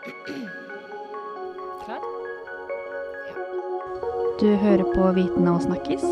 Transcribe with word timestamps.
Klar? 0.00 2.00
Du 4.40 4.46
hører 4.56 4.84
på 4.94 5.08
Viten 5.12 5.48
og 5.50 5.58
snakkes, 5.60 6.04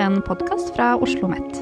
en 0.00 0.22
podkast 0.24 0.70
fra 0.72 0.94
Oslo 0.96 1.28
OsloMet. 1.28 1.58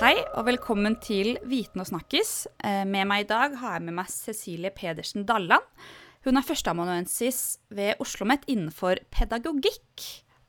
Hei 0.00 0.14
og 0.38 0.46
velkommen 0.46 0.94
til 1.02 1.34
Viten 1.50 1.82
og 1.82 1.90
snakkes. 1.90 2.46
Eh, 2.62 2.86
med 2.86 3.10
meg 3.10 3.26
i 3.26 3.28
dag 3.34 3.58
har 3.58 3.80
jeg 3.80 3.88
med 3.88 3.98
meg 3.98 4.14
Cecilie 4.14 4.70
Pedersen 4.70 5.26
Dalland. 5.26 5.66
Hun 6.26 6.36
er 6.36 6.44
førsteamanuensis 6.44 7.60
ved 7.72 7.94
Oslo 7.94 8.26
OsloMet 8.26 8.44
innenfor 8.50 9.00
pedagogikk. 9.14 10.04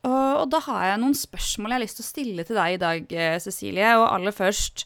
Og, 0.08 0.50
da 0.52 0.60
har 0.66 0.88
jeg 0.90 1.00
noen 1.04 1.16
spørsmål 1.16 1.72
jeg 1.72 1.78
har 1.78 1.84
lyst 1.86 2.00
til 2.00 2.04
å 2.04 2.10
stille 2.10 2.46
til 2.48 2.58
deg 2.58 2.76
i 2.76 2.82
dag, 2.82 3.14
eh, 3.14 3.38
Cecilie. 3.40 3.94
Og 4.00 4.08
aller 4.10 4.36
først 4.36 4.84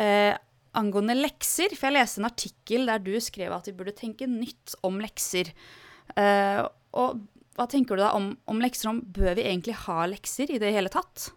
eh, 0.00 0.32
angående 0.78 1.18
lekser. 1.18 1.74
For 1.76 1.90
jeg 1.90 1.98
leste 1.98 2.22
en 2.22 2.30
artikkel 2.30 2.88
der 2.88 3.02
du 3.02 3.12
skrev 3.20 3.52
at 3.52 3.68
vi 3.68 3.76
burde 3.76 3.96
tenke 3.98 4.30
nytt 4.30 4.78
om 4.86 5.02
lekser. 5.02 5.52
Eh, 6.16 6.62
og 6.96 7.20
hva 7.58 7.68
tenker 7.68 7.98
du 7.98 8.04
da 8.06 8.14
om, 8.16 8.32
om 8.48 8.62
lekser? 8.62 8.88
Om 8.92 9.02
bør 9.12 9.36
vi 9.36 9.44
egentlig 9.44 9.76
ha 9.84 10.06
lekser 10.08 10.54
i 10.54 10.62
det 10.62 10.72
hele 10.72 10.92
tatt? 10.92 11.28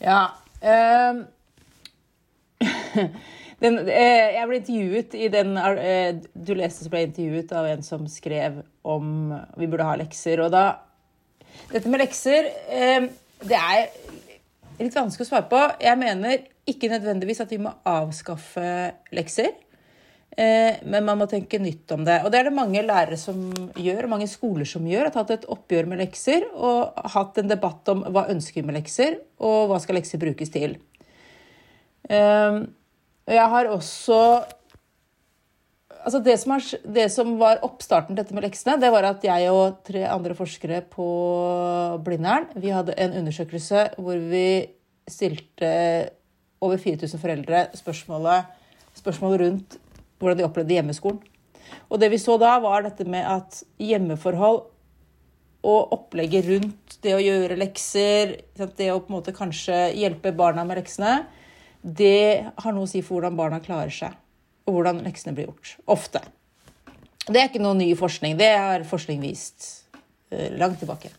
Ja, 0.00 0.24
Uh, 0.66 1.26
den, 3.62 3.78
uh, 3.88 4.26
jeg 4.36 4.48
ble 4.48 4.58
intervjuet 4.60 5.14
i 5.16 5.28
den 5.32 5.54
uh, 5.56 6.10
Du 6.34 6.52
leste 6.58 6.84
som 6.84 6.92
ble 6.92 7.06
intervjuet 7.06 7.54
av 7.56 7.68
en 7.70 7.86
som 7.86 8.04
skrev 8.10 8.60
om 8.86 9.32
vi 9.56 9.68
burde 9.70 9.86
ha 9.88 9.96
lekser. 10.00 10.42
Og 10.44 10.52
da 10.54 10.66
Dette 11.70 11.88
med 11.88 12.02
lekser 12.02 12.50
ehm, 12.68 13.06
Det 13.40 13.56
er 13.56 13.86
litt 14.76 14.92
vanskelig 14.92 15.24
å 15.24 15.30
svare 15.30 15.48
på. 15.48 15.60
Jeg 15.80 15.96
mener 15.96 16.42
ikke 16.68 16.90
nødvendigvis 16.92 17.40
at 17.40 17.52
vi 17.54 17.62
må 17.64 17.72
avskaffe 17.88 18.66
lekser. 19.16 19.54
Eh, 20.36 20.82
men 20.84 21.04
man 21.06 21.16
må 21.16 21.26
tenke 21.30 21.60
nytt 21.62 21.92
om 21.94 22.02
det. 22.04 22.18
Og 22.24 22.32
det 22.32 22.40
er 22.40 22.48
det 22.50 22.56
mange 22.56 22.82
lærere 22.84 23.16
som 23.16 23.48
gjør, 23.80 24.08
mange 24.12 24.28
skoler 24.28 24.68
som 24.68 24.84
gjør. 24.84 25.08
Har 25.08 25.14
tatt 25.14 25.32
et 25.32 25.46
oppgjør 25.52 25.88
med 25.88 26.02
lekser 26.02 26.44
og 26.52 26.98
hatt 27.14 27.40
en 27.40 27.48
debatt 27.48 27.88
om 27.92 28.04
hva 28.12 28.26
ønsker 28.32 28.60
vi 28.60 28.66
med 28.68 28.76
lekser, 28.76 29.16
og 29.40 29.70
hva 29.70 29.80
skal 29.80 29.96
lekser 29.96 30.20
brukes 30.20 30.52
til. 30.52 30.76
Eh, 32.10 32.60
jeg 33.34 33.50
har 33.54 33.72
også 33.74 34.20
Altså 36.06 36.20
det 36.22 36.36
som, 36.38 36.52
er, 36.54 36.66
det 36.94 37.04
som 37.10 37.32
var 37.40 37.64
oppstarten 37.66 38.14
til 38.14 38.20
dette 38.20 38.34
med 38.36 38.44
leksene, 38.44 38.76
det 38.78 38.92
var 38.94 39.08
at 39.08 39.24
jeg 39.26 39.48
og 39.50 39.80
tre 39.82 40.04
andre 40.06 40.36
forskere 40.38 40.78
på 40.86 41.06
Blindern 42.06 42.46
vi 42.54 42.70
hadde 42.70 42.94
en 42.94 43.16
undersøkelse 43.24 43.80
hvor 43.98 44.20
vi 44.30 44.68
stilte 45.10 45.72
over 46.62 46.78
4000 46.78 47.18
foreldre 47.18 47.64
spørsmålet, 47.74 48.46
spørsmål 48.94 49.34
rundt 49.42 49.76
hvordan 50.20 50.38
de 50.38 50.46
opplevde 50.46 50.76
hjemmeskolen. 50.76 51.18
Og 51.90 51.98
det 51.98 52.12
vi 52.12 52.22
så 52.22 52.36
da, 52.38 52.54
var 52.62 52.86
dette 52.86 53.02
med 53.08 53.26
at 53.26 53.58
hjemmeforhold 53.82 54.62
og 55.66 55.94
opplegget 55.96 56.46
rundt 56.46 56.98
det 57.02 57.16
å 57.16 57.22
gjøre 57.22 57.58
lekser, 57.58 58.36
det 58.54 58.92
å 58.92 59.00
på 59.00 59.10
en 59.10 59.16
måte 59.18 59.34
kanskje 59.34 59.88
hjelpe 59.98 60.30
barna 60.36 60.62
med 60.66 60.78
leksene, 60.80 61.24
det 61.86 62.50
har 62.58 62.74
noe 62.74 62.86
å 62.86 62.90
si 62.90 63.02
for 63.04 63.20
hvordan 63.20 63.36
barna 63.38 63.60
klarer 63.62 63.94
seg, 63.94 64.16
og 64.66 64.78
hvordan 64.78 65.04
leksene 65.06 65.36
blir 65.36 65.46
gjort. 65.46 65.76
Ofte. 65.94 66.24
Det 67.26 67.38
er 67.38 67.48
ikke 67.50 67.62
noe 67.62 67.78
ny 67.78 67.92
forskning. 67.98 68.34
Det 68.38 68.50
har 68.50 68.86
forskning 68.86 69.22
vist 69.22 69.86
eh, 70.30 70.50
langt 70.58 70.80
tilbake. 70.82 71.12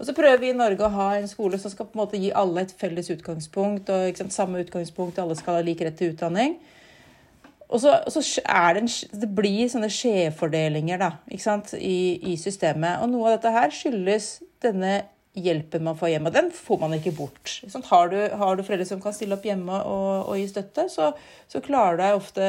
Og 0.00 0.08
så 0.08 0.14
prøver 0.16 0.40
vi 0.40 0.50
i 0.54 0.56
Norge 0.56 0.86
å 0.86 0.94
ha 0.94 1.10
en 1.18 1.28
skole 1.28 1.58
som 1.60 1.72
skal 1.72 1.90
på 1.90 1.98
en 1.98 2.00
måte 2.00 2.20
gi 2.20 2.30
alle 2.32 2.64
et 2.64 2.72
felles 2.80 3.10
utgangspunkt. 3.12 3.92
og 3.92 4.16
sant, 4.16 4.32
Samme 4.32 4.62
utgangspunkt, 4.64 5.20
alle 5.20 5.36
skal 5.36 5.58
ha 5.58 5.64
lik 5.64 5.82
rett 5.84 5.98
til 6.00 6.14
utdanning. 6.14 6.56
Og 7.68 7.82
så, 7.82 7.92
så 8.08 8.22
er 8.40 8.74
det, 8.74 8.82
en, 8.82 9.20
det 9.20 9.28
blir 9.36 9.68
sånne 9.70 9.90
skjevfordelinger 9.92 11.04
I, 11.76 11.98
I, 12.32 12.36
systemet. 12.40 13.04
Og 13.04 13.12
noe 13.12 13.28
av 13.28 13.36
dette 13.36 13.52
her 13.54 13.76
skyldes 13.76 14.30
denne 14.64 15.02
hjelpen 15.38 15.84
man 15.86 15.98
får 15.98 16.14
hjemme. 16.14 16.32
Den 16.34 16.50
får 16.54 16.78
man 16.80 16.94
ikke 16.96 17.14
bort. 17.16 17.52
Har 17.90 18.10
du, 18.10 18.18
har, 18.18 18.56
du, 18.56 18.64
foreldre 18.66 18.86
som 18.88 19.02
kan 19.02 19.14
stille 19.14 19.36
opp 19.36 19.46
hjemme 19.46 19.80
og, 19.86 20.30
og 20.30 20.38
gi 20.40 20.48
støtte, 20.50 20.88
så, 20.90 21.12
så, 21.50 21.62
klarer 21.64 21.98
du 21.98 22.02
deg 22.02 22.18
ofte 22.18 22.48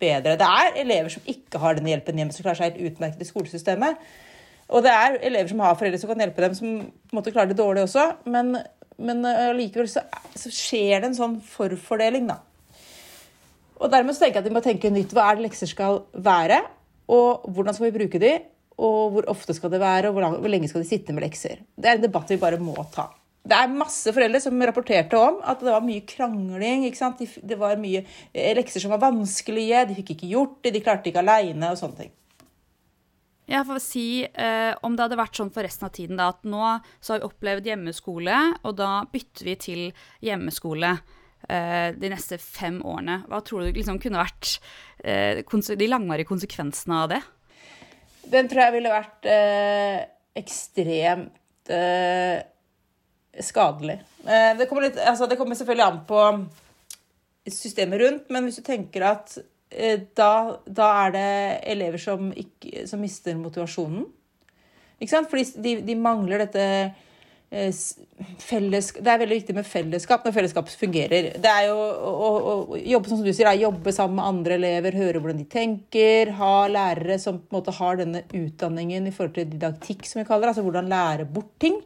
bedre. 0.00 0.38
Det 0.40 0.48
er 0.48 0.78
elever 0.84 1.12
som 1.12 1.28
ikke 1.30 1.60
har 1.62 1.76
den 1.78 1.90
hjelpen 1.90 2.20
hjemme, 2.20 2.34
som 2.34 2.46
klarer 2.46 2.62
seg 2.62 2.72
helt 2.72 2.94
utmerket 2.94 3.24
i 3.24 3.28
skolesystemet. 3.28 4.08
Og 4.72 4.84
det 4.84 4.94
er 4.94 5.18
elever 5.28 5.52
som 5.52 5.60
har 5.60 5.76
foreldre 5.76 6.00
som 6.00 6.10
kan 6.10 6.24
hjelpe 6.24 6.46
dem, 6.46 6.56
som 6.56 6.80
på 6.80 7.12
en 7.12 7.20
måte 7.20 7.34
klarer 7.34 7.52
det 7.52 7.60
dårlig 7.60 7.84
også. 7.84 8.06
Men, 8.32 8.56
men 8.96 9.20
likevel 9.58 9.90
så, 9.92 10.06
så 10.32 10.52
skjer 10.52 11.04
det 11.04 11.10
en 11.10 11.18
sånn 11.20 11.38
forfordeling, 11.44 12.30
da. 12.32 12.40
Og 13.82 13.90
dermed 13.92 14.16
så 14.16 14.24
tenker 14.24 14.38
jeg 14.38 14.46
at 14.46 14.48
vi 14.48 14.54
må 14.54 14.62
tenke 14.64 14.90
nytt. 14.92 15.12
Hva 15.12 15.28
er 15.28 15.36
det 15.36 15.48
lekser 15.48 15.68
skal 15.68 16.04
være? 16.24 16.62
Og 17.12 17.44
hvordan 17.52 17.76
skal 17.76 17.90
vi 17.90 17.96
bruke 17.98 18.20
de? 18.22 18.32
Og 18.82 19.14
hvor 19.14 19.28
ofte 19.30 19.54
skal 19.54 19.70
det 19.72 19.82
være? 19.82 20.08
Og 20.08 20.16
hvor, 20.16 20.24
lang, 20.26 20.38
hvor 20.42 20.50
lenge 20.50 20.70
skal 20.70 20.82
de 20.82 20.88
sitte 20.88 21.14
med 21.14 21.26
lekser? 21.26 21.62
Det 21.76 21.90
er 21.90 21.98
en 21.98 22.06
debatt 22.06 22.32
vi 22.32 22.40
bare 22.40 22.58
må 22.62 22.74
ta. 22.94 23.10
Det 23.44 23.56
er 23.60 23.72
masse 23.76 24.08
foreldre 24.16 24.40
som 24.40 24.62
rapporterte 24.64 25.18
om 25.20 25.42
at 25.44 25.60
det 25.60 25.68
var 25.68 25.84
mye 25.84 26.02
krangling. 26.08 26.86
Det 26.88 27.58
var 27.60 27.80
mye 27.80 28.04
eh, 28.32 28.52
lekser 28.56 28.80
som 28.80 28.94
var 28.94 29.02
vanskelige, 29.04 29.84
de 29.90 29.96
fikk 29.98 30.14
ikke 30.16 30.30
gjort 30.32 30.60
det, 30.64 30.72
de 30.74 30.84
klarte 30.84 31.10
ikke 31.10 31.20
aleine 31.20 31.74
og 31.74 31.80
sånne 31.80 32.06
ting. 32.06 32.14
Jeg 33.44 33.66
får 33.68 33.80
si, 33.84 34.24
eh, 34.24 34.72
Om 34.80 34.96
det 34.96 35.04
hadde 35.04 35.20
vært 35.20 35.36
sånn 35.36 35.52
for 35.52 35.66
resten 35.66 35.84
av 35.84 35.92
tiden, 35.92 36.16
da, 36.16 36.30
at 36.32 36.48
nå 36.48 36.62
så 37.00 37.12
har 37.12 37.20
vi 37.20 37.28
opplevd 37.28 37.68
hjemmeskole, 37.68 38.38
og 38.64 38.78
da 38.80 39.04
bytter 39.12 39.44
vi 39.44 39.56
til 39.60 39.82
hjemmeskole. 40.24 40.96
Eh, 41.48 41.92
de 42.00 42.08
neste 42.08 42.38
fem 42.40 42.78
årene. 42.80 43.20
Hva 43.28 43.42
tror 43.44 43.66
du 43.66 43.76
liksom 43.76 43.98
kunne 44.00 44.22
vært 44.22 44.56
eh, 45.04 45.42
de 45.44 45.88
langvarige 45.90 46.30
konsekvensene 46.30 47.02
av 47.02 47.10
det? 47.12 47.20
Den 48.32 48.48
tror 48.50 48.64
jeg 48.64 48.74
ville 48.76 48.92
vært 48.92 49.28
eh, 49.30 50.00
ekstremt 50.38 51.72
eh, 51.72 52.42
skadelig. 53.44 53.98
Eh, 54.24 54.52
det 54.58 54.68
kommer, 54.68 54.88
litt, 54.88 54.98
altså 54.98 55.28
det, 55.30 55.38
kommer 55.40 55.58
selvfølgelig 55.58 55.86
an 55.86 56.00
på 56.08 56.22
systemet 57.50 58.00
rundt, 58.00 58.30
men 58.32 58.46
hvis 58.46 58.60
du 58.60 58.64
tenker 58.66 59.06
at 59.08 59.36
eh, 59.70 60.00
da, 60.16 60.32
da, 60.64 60.90
er 61.04 61.14
det 61.14 61.30
elever 61.74 62.00
som, 62.02 62.30
ikke, 62.32 62.86
som 62.90 63.02
mister 63.04 63.36
motivasjonen. 63.38 64.06
Ikke 65.00 65.12
sant? 65.12 65.30
Fordi 65.30 65.44
de, 65.60 65.78
de 65.84 65.96
mangler 65.98 66.46
dette 66.46 66.66
felles, 68.42 68.88
det 68.98 69.10
er 69.10 69.20
veldig 69.20 69.36
viktig 69.40 69.54
med 69.56 69.66
fellesskap 69.68 70.24
når 70.24 70.34
fellesskap 70.36 70.70
fungerer. 70.80 71.28
Det 71.40 71.50
er 71.50 71.68
jo 71.68 71.76
å, 71.76 72.12
å, 72.12 72.54
å 72.74 72.78
jobbe 72.80 73.10
som 73.10 73.20
du 73.24 73.30
sier, 73.30 73.50
jobbe 73.60 73.92
sammen 73.94 74.18
med 74.18 74.30
andre 74.30 74.56
elever, 74.58 74.98
høre 74.98 75.20
hvordan 75.22 75.42
de 75.42 75.46
tenker. 75.50 76.32
Ha 76.38 76.54
lærere 76.70 77.18
som 77.22 77.38
på 77.40 77.54
en 77.54 77.58
måte 77.60 77.76
har 77.76 78.00
denne 78.00 78.24
utdanningen 78.30 79.06
i 79.06 79.14
forhold 79.14 79.36
til 79.38 79.50
didaktikk, 79.52 80.06
som 80.08 80.22
vi 80.22 80.26
kaller 80.28 80.48
det. 80.48 80.54
Altså 80.54 80.66
hvordan 80.66 80.90
lære 80.90 81.28
bort 81.36 81.54
ting. 81.62 81.78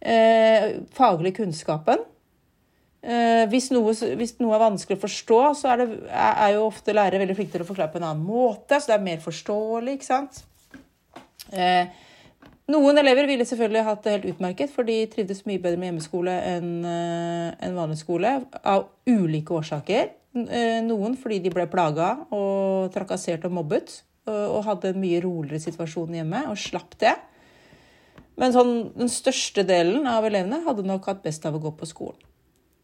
Eh, 0.00 0.68
faglig 0.96 1.36
kunnskapen. 1.38 2.04
Eh, 3.06 3.44
hvis, 3.52 3.68
noe, 3.70 3.92
hvis, 4.18 4.34
noe, 4.42 4.56
er 4.56 4.64
vanskelig 4.64 4.98
å 4.98 5.04
forstå, 5.04 5.42
så 5.60 5.70
er, 5.72 5.84
det, 5.84 6.00
er, 6.10 6.48
jo 6.56 6.66
ofte 6.66 6.94
lærere 6.96 7.22
veldig 7.22 7.36
flinke 7.38 7.54
til 7.54 7.64
å 7.64 7.68
forklare 7.68 7.92
på 7.92 8.00
en 8.00 8.08
annen 8.10 8.26
måte. 8.26 8.80
Så 8.80 8.90
det 8.90 8.98
er 8.98 9.06
mer 9.06 9.22
forståelig, 9.22 9.96
ikke 9.96 10.08
sant. 10.08 10.42
Eh, 11.54 11.86
noen 12.72 12.98
elever 13.00 13.28
ville 13.30 13.46
selvfølgelig 13.46 13.84
hatt 13.86 14.02
det 14.04 14.14
helt 14.16 14.28
utmerket, 14.34 14.72
for 14.72 14.88
de 14.88 14.98
trivdes 15.12 15.44
mye 15.48 15.62
bedre 15.62 15.80
med 15.80 15.92
hjemmeskole 15.92 16.34
enn 16.54 16.72
eh, 16.88 17.52
en 17.68 17.78
vanlig 17.78 18.00
skole, 18.00 18.32
av 18.62 18.88
ulike 19.08 19.54
årsaker. 19.56 20.10
Eh, 20.36 20.80
noen 20.84 21.14
fordi 21.20 21.40
de 21.44 21.52
ble 21.54 21.68
plaga 21.72 22.12
og 22.34 22.92
trakassert 22.94 23.46
og 23.48 23.56
mobbet, 23.60 24.02
og 24.26 24.64
hadde 24.66 24.90
en 24.90 24.98
mye 24.98 25.20
roligere 25.22 25.62
situasjon 25.62 26.16
hjemme 26.18 26.40
og 26.50 26.56
slapp 26.58 26.96
det. 26.98 27.12
Men 28.40 28.52
sånn, 28.52 28.72
den 28.96 29.10
største 29.12 29.64
delen 29.66 30.08
av 30.10 30.26
elevene 30.28 30.64
hadde 30.66 30.84
nok 30.86 31.06
hatt 31.08 31.22
best 31.24 31.46
av 31.48 31.56
å 31.56 31.62
gå 31.62 31.72
på 31.78 31.88
skolen. 31.88 32.18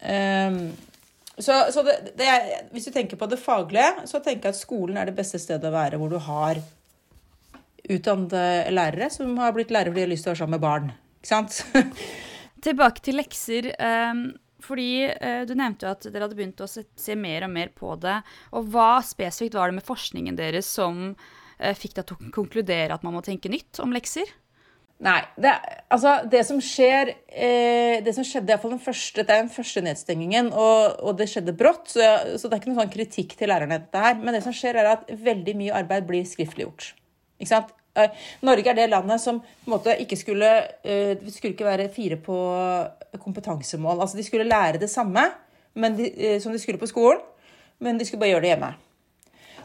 Um, 0.03 0.71
så, 1.37 1.57
så 1.73 1.83
det, 1.85 2.13
det 2.17 2.29
er, 2.29 2.47
hvis 2.73 2.89
du 2.89 2.93
tenker 2.93 3.17
på 3.17 3.27
det 3.29 3.39
faglige, 3.41 4.05
så 4.09 4.21
tenker 4.21 4.49
jeg 4.49 4.55
at 4.55 4.61
skolen 4.61 4.97
er 4.99 5.09
det 5.09 5.17
beste 5.17 5.41
stedet 5.41 5.69
å 5.69 5.73
være 5.73 5.99
hvor 6.01 6.11
du 6.11 6.19
har 6.21 6.61
utdannede 7.89 8.71
lærere 8.71 9.09
som 9.11 9.35
har 9.41 9.55
blitt 9.55 9.73
lærere 9.73 9.91
fordi 9.91 10.03
de 10.03 10.07
har 10.07 10.13
lyst 10.13 10.27
til 10.27 10.31
å 10.31 10.33
være 10.33 10.41
sammen 10.43 10.57
med 10.57 10.63
barn. 10.63 10.91
Ikke 11.19 11.31
sant? 11.31 11.59
Tilbake 12.67 13.03
til 13.03 13.19
lekser. 13.19 13.69
Um, 13.79 14.25
fordi 14.63 15.07
uh, 15.11 15.43
Du 15.47 15.55
nevnte 15.59 15.87
jo 15.87 15.93
at 15.95 16.05
dere 16.07 16.27
hadde 16.27 16.37
begynt 16.39 16.63
å 16.63 16.69
se, 16.69 17.15
mer 17.19 17.47
og 17.47 17.51
mer 17.55 17.73
på 17.75 17.95
det. 17.99 18.19
Og 18.55 18.69
Hva 18.71 19.01
spesifikt 19.03 19.57
var 19.59 19.71
det 19.71 19.81
med 19.81 19.87
forskningen 19.87 20.39
deres 20.39 20.69
som 20.71 21.09
uh, 21.11 21.75
fikk 21.75 21.99
deg 21.99 22.07
til 22.07 22.15
å 22.15 22.31
konkludere 22.35 22.95
at 22.95 23.03
man 23.03 23.17
må 23.17 23.25
tenke 23.25 23.51
nytt 23.51 23.83
om 23.83 23.95
lekser? 23.95 24.31
Nei. 25.03 25.19
Det, 25.35 25.51
altså, 25.91 26.13
det 26.31 26.43
som 26.47 26.59
skjer 26.63 27.09
eh, 27.27 27.97
Det 28.05 28.13
som 28.15 28.23
skjedde 28.23 28.53
iallfall 28.53 28.75
den 28.75 28.83
første 28.83 29.25
Det 29.25 29.33
er 29.33 29.41
den 29.41 29.51
første 29.51 29.81
nedstengingen, 29.83 30.51
og, 30.53 30.99
og 31.03 31.17
det 31.19 31.27
skjedde 31.31 31.55
brått. 31.59 31.89
Så, 31.95 32.05
så, 32.37 32.47
det 32.47 32.55
er 32.55 32.61
ikke 32.61 32.71
noen 32.71 32.83
sånn 32.85 32.93
kritikk 32.93 33.35
til 33.39 33.51
lærerne, 33.51 33.81
dette 33.83 34.03
her. 34.05 34.19
Men 34.21 34.37
det 34.37 34.43
som 34.45 34.55
skjer, 34.55 34.79
er 34.79 34.93
at 34.93 35.09
veldig 35.11 35.57
mye 35.59 35.79
arbeid 35.81 36.07
blir 36.07 36.27
skriftliggjort. 36.27 36.93
Eh, 37.51 38.23
Norge 38.41 38.71
er 38.71 38.77
det 38.77 38.89
landet 38.91 39.21
som 39.21 39.39
på 39.41 39.67
en 39.67 39.75
måte 39.75 39.95
ikke 40.01 40.17
skulle 40.19 40.51
eh, 40.83 41.13
Det 41.19 41.33
skulle 41.33 41.53
ikke 41.53 41.67
være 41.67 41.89
fire 41.93 42.17
på 42.17 42.37
kompetansemål. 43.19 44.01
Altså 44.01 44.17
de 44.17 44.23
skulle 44.23 44.47
lære 44.47 44.81
det 44.81 44.89
samme 44.89 45.27
de, 45.73 46.09
eh, 46.13 46.39
som 46.41 46.51
de 46.51 46.59
skulle 46.59 46.81
på 46.81 46.89
skolen, 46.89 47.21
men 47.79 47.97
de 47.97 48.05
skulle 48.05 48.21
bare 48.21 48.35
gjøre 48.35 48.45
det 48.45 48.53
hjemme. 48.53 48.73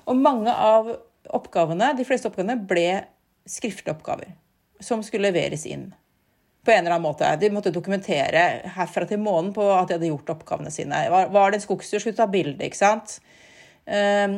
Og 0.08 0.16
mange 0.16 0.52
av 0.52 0.88
oppgavene, 1.28 1.92
de 1.96 2.06
fleste 2.08 2.28
oppgavene 2.30 2.56
ble 2.68 3.04
skriftlige 3.48 3.94
oppgaver 3.96 4.32
som 4.80 5.02
skulle 5.02 5.28
leveres 5.28 5.66
inn 5.66 5.90
på 6.64 6.72
en 6.72 6.84
eller 6.84 6.96
annen 6.96 7.06
måte. 7.06 7.28
De 7.40 7.50
måtte 7.52 7.72
dokumentere 7.74 8.44
herfra 8.74 9.06
til 9.08 9.20
månen 9.22 9.54
på 9.56 9.64
at 9.72 9.88
de 9.88 9.96
hadde 9.96 10.10
gjort 10.10 10.34
oppgavene 10.34 10.72
sine. 10.72 11.06
Var, 11.12 11.30
var 11.32 11.50
det 11.50 11.60
en 11.60 11.64
skogstur, 11.64 12.00
skulle 12.02 12.18
ta 12.18 12.28
bilde, 12.30 12.60
ikke 12.66 12.78
sant? 12.78 13.18
Um, 13.88 14.34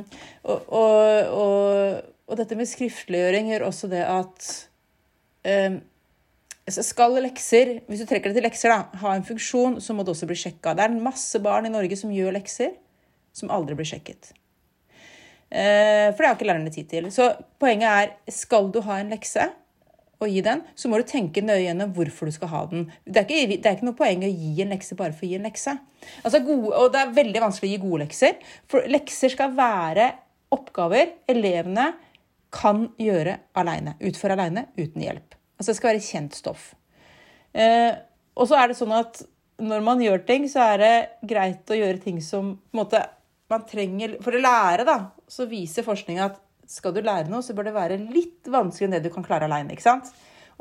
og, 0.46 0.68
og, 0.78 1.32
og, 1.34 2.10
og, 2.30 2.36
dette 2.38 2.58
med 2.58 2.68
skriftliggjøring 2.70 3.50
gjør 3.52 3.66
også 3.66 3.90
det 3.90 4.02
at 4.06 4.50
eh, 5.48 5.80
skal 6.70 7.18
lekser, 7.24 7.80
hvis 7.90 8.02
du 8.02 8.08
trekker 8.08 8.30
det 8.30 8.38
til 8.38 8.46
lekser, 8.46 8.72
da, 8.72 9.00
ha 9.02 9.14
en 9.16 9.26
funksjon, 9.26 9.80
så 9.82 9.96
må 9.96 10.06
det 10.06 10.14
også 10.14 10.28
bli 10.30 10.38
sjekka. 10.38 10.76
Det 10.78 10.86
er 10.86 11.00
masse 11.02 11.40
barn 11.42 11.66
i 11.66 11.72
Norge 11.72 11.98
som 11.98 12.12
gjør 12.14 12.36
lekser, 12.38 12.76
som 13.34 13.50
aldri 13.52 13.74
blir 13.78 13.88
sjekket. 13.90 14.32
Eh, 15.50 16.10
for 16.14 16.22
det 16.22 16.28
har 16.28 16.36
ikke 16.38 16.46
lærerne 16.46 16.74
tid 16.74 16.86
til. 16.90 17.10
Så 17.14 17.32
poenget 17.62 17.90
er, 17.90 18.14
skal 18.30 18.70
du 18.70 18.78
ha 18.86 19.00
en 19.00 19.10
lekse, 19.10 19.50
og 20.20 20.28
gi 20.28 20.42
den, 20.44 20.60
så 20.76 20.88
må 20.90 20.98
du 21.00 21.06
tenke 21.08 21.40
nøye 21.40 21.62
gjennom 21.64 21.94
hvorfor 21.96 22.28
du 22.28 22.34
skal 22.34 22.50
ha 22.52 22.64
den. 22.68 22.84
Det 23.06 23.22
er, 23.22 23.24
ikke, 23.24 23.56
det 23.56 23.68
er 23.70 23.78
ikke 23.78 23.86
noe 23.88 23.96
poeng 23.96 24.24
å 24.26 24.28
gi 24.28 24.50
en 24.60 24.74
lekse 24.74 24.96
bare 24.98 25.16
for 25.16 25.24
å 25.24 25.30
gi 25.30 25.38
en 25.38 25.48
lekse. 25.48 25.72
Altså 26.20 26.42
gode, 26.44 26.74
og 26.76 26.90
det 26.92 27.00
er 27.00 27.14
veldig 27.16 27.42
vanskelig 27.46 27.70
å 27.70 27.72
gi 27.72 27.80
gode 27.80 28.02
lekser. 28.04 28.36
For 28.68 28.90
lekser 28.92 29.32
skal 29.32 29.54
være 29.56 30.10
oppgaver 30.52 31.14
elevene 31.30 31.88
kan 32.54 32.88
gjøre 33.00 33.36
alene. 33.58 33.96
Utføre 34.02 34.36
alene 34.36 34.68
uten 34.78 35.02
hjelp. 35.04 35.36
Altså 35.58 35.72
det 35.72 35.78
skal 35.78 35.92
være 35.92 36.04
kjent 36.04 36.38
stoff. 36.38 36.70
Eh, 37.52 37.92
og 38.38 38.48
så 38.48 38.58
er 38.58 38.70
det 38.70 38.78
sånn 38.78 38.94
at 38.96 39.22
når 39.60 39.82
man 39.84 40.00
gjør 40.02 40.22
ting, 40.26 40.46
så 40.48 40.64
er 40.72 40.80
det 40.80 40.94
greit 41.28 41.70
å 41.70 41.76
gjøre 41.76 42.00
ting 42.02 42.20
som 42.24 42.54
måte, 42.76 43.02
man 43.50 43.66
trenger 43.66 44.14
For 44.22 44.36
å 44.36 44.40
lære, 44.40 44.86
da, 44.86 45.10
så 45.28 45.48
viser 45.50 45.84
forskninga 45.86 46.28
at 46.30 46.38
skal 46.70 46.94
du 46.94 47.00
lære 47.02 47.30
noe, 47.32 47.42
så 47.42 47.54
bør 47.56 47.66
det 47.66 47.74
være 47.74 47.98
litt 48.14 48.46
vanskeligere 48.46 48.88
enn 48.88 48.96
det 48.96 49.10
du 49.10 49.14
kan 49.14 49.26
klare 49.26 49.48
aleine. 49.48 49.74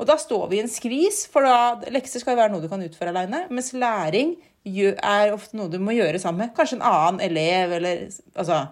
Og 0.00 0.08
da 0.08 0.16
står 0.18 0.48
vi 0.50 0.58
i 0.58 0.62
en 0.64 0.70
skvis, 0.70 1.22
for 1.30 1.46
da, 1.46 1.90
lekser 1.92 2.22
skal 2.22 2.34
jo 2.34 2.40
være 2.40 2.52
noe 2.54 2.64
du 2.64 2.70
kan 2.72 2.82
utføre 2.82 3.12
aleine, 3.12 3.44
mens 3.52 3.70
læring 3.76 4.34
er 4.66 5.32
ofte 5.32 5.56
noe 5.56 5.70
du 5.72 5.78
må 5.80 5.94
gjøre 5.94 6.18
sammen 6.20 6.48
med 6.48 6.56
kanskje 6.56 6.80
en 6.80 6.86
annen 6.90 7.22
elev, 7.24 7.76
eller 7.78 8.02
altså, 8.34 8.64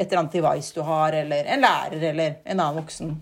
et 0.00 0.08
eller 0.08 0.22
annet 0.22 0.38
device 0.38 0.72
du 0.74 0.80
har, 0.86 1.12
eller 1.12 1.44
en 1.44 1.60
lærer, 1.60 2.02
eller 2.12 2.40
en 2.44 2.60
annen 2.60 2.80
voksen. 2.80 3.14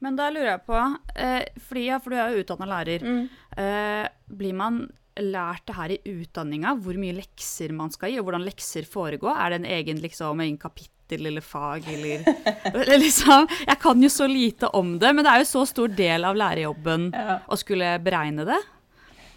Men 0.00 0.16
da 0.16 0.30
lurer 0.32 0.54
jeg 0.54 0.64
på, 0.68 0.78
eh, 1.16 1.42
fordi, 1.68 1.88
ja, 1.88 1.98
for 2.00 2.12
du 2.12 2.20
er 2.20 2.32
jo 2.32 2.44
utdanna 2.44 2.68
lærer, 2.68 3.04
mm. 3.04 3.20
eh, 3.64 4.06
blir 4.40 4.56
man 4.56 4.80
lært 5.20 5.66
det 5.68 5.76
her 5.76 5.92
i 5.92 6.00
utdanninga, 6.22 6.76
hvor 6.80 6.96
mye 7.00 7.16
lekser 7.18 7.74
man 7.76 7.92
skal 7.92 8.12
gi, 8.12 8.20
og 8.20 8.28
hvordan 8.28 8.46
lekser 8.46 8.88
foregår? 8.88 9.34
Er 9.36 9.52
det 9.52 9.60
en 9.60 9.70
egen, 9.78 10.02
liksom, 10.04 10.40
egen 10.46 10.58
kapittel? 10.60 10.96
eller 11.10 11.40
fag 11.42 11.88
eller 11.90 12.98
liksom, 13.02 13.48
Jeg 13.66 13.78
kan 13.82 14.02
jo 14.02 14.08
så 14.08 14.28
lite 14.30 14.68
om 14.78 14.92
det, 14.94 15.10
men 15.10 15.24
det 15.26 15.32
er 15.32 15.40
jo 15.42 15.48
så 15.48 15.64
stor 15.66 15.88
del 15.90 16.22
av 16.22 16.38
lærerjobben 16.38 17.08
ja. 17.10 17.40
å 17.50 17.58
skulle 17.58 17.96
beregne 17.98 18.46
det. 18.46 18.58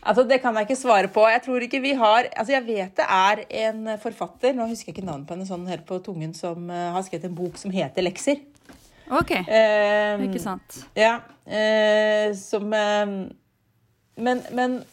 Altså, 0.03 0.23
Det 0.27 0.41
kan 0.43 0.55
jeg 0.55 0.67
ikke 0.67 0.79
svare 0.79 1.07
på. 1.07 1.25
Jeg 1.31 1.41
tror 1.45 1.63
ikke 1.63 1.81
vi 1.81 1.93
har 1.99 2.27
altså 2.35 2.53
Jeg 2.53 2.65
vet 2.67 2.97
det 2.97 3.05
er 3.07 3.43
en 3.67 3.93
forfatter, 4.01 4.53
nå 4.53 4.67
husker 4.67 4.91
jeg 4.91 4.97
ikke 4.97 5.07
navnet 5.07 5.27
på 5.27 5.37
henne 5.37 5.47
sånn 5.47 5.67
helt 5.69 5.85
på 5.87 5.99
tungen, 6.03 6.33
som 6.35 6.67
uh, 6.69 6.91
har 6.95 7.05
skrevet 7.05 7.29
en 7.29 7.37
bok 7.37 7.57
som 7.57 7.71
heter 7.71 8.03
'Lekser'. 8.03 8.41
Ok, 9.11 9.31
uh, 9.31 10.23
ikke 10.27 10.41
sant. 10.41 10.83
Ja, 10.95 11.19
uh, 11.47 12.33
som 12.35 12.69
men, 14.15 14.43
men 14.53 14.83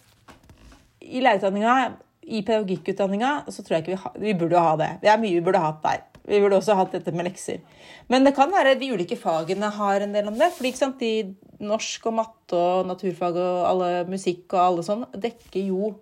i 1.00 1.20
lærerutdanninga, 1.20 1.92
i 2.22 2.42
pedagogikkutdanninga, 2.46 3.32
så 3.48 3.64
tror 3.64 3.76
jeg 3.76 3.84
ikke 3.84 3.94
vi, 3.94 4.00
ha, 4.04 4.12
vi 4.22 4.36
burde 4.38 4.62
ha 4.62 4.76
det. 4.80 4.90
Det 5.02 5.10
er 5.12 5.20
mye 5.20 5.36
vi 5.36 5.44
burde 5.44 5.62
hatt 5.62 5.82
der. 5.84 6.02
Vi 6.30 6.40
burde 6.40 6.60
også 6.60 6.76
hatt 6.78 6.94
dette 6.94 7.12
med 7.16 7.26
lekser. 7.26 7.60
Men 8.12 8.26
det 8.26 8.34
kan 8.36 8.52
være 8.52 8.76
de 8.78 8.92
ulike 8.94 9.18
fagene 9.18 9.70
har 9.74 10.04
en 10.04 10.14
del 10.14 10.28
om 10.30 10.36
det. 10.38 10.52
fordi 10.56 10.72
sant, 10.76 11.00
de 11.00 11.34
norsk 11.60 12.06
og 12.10 12.16
matte 12.16 12.56
og 12.56 12.88
naturfag 12.88 13.36
og 13.40 13.66
alle 13.68 13.90
musikk 14.10 14.54
og 14.54 14.62
alle 14.62 14.86
sånn 14.86 15.04
dekker 15.12 15.68
jo 15.68 15.92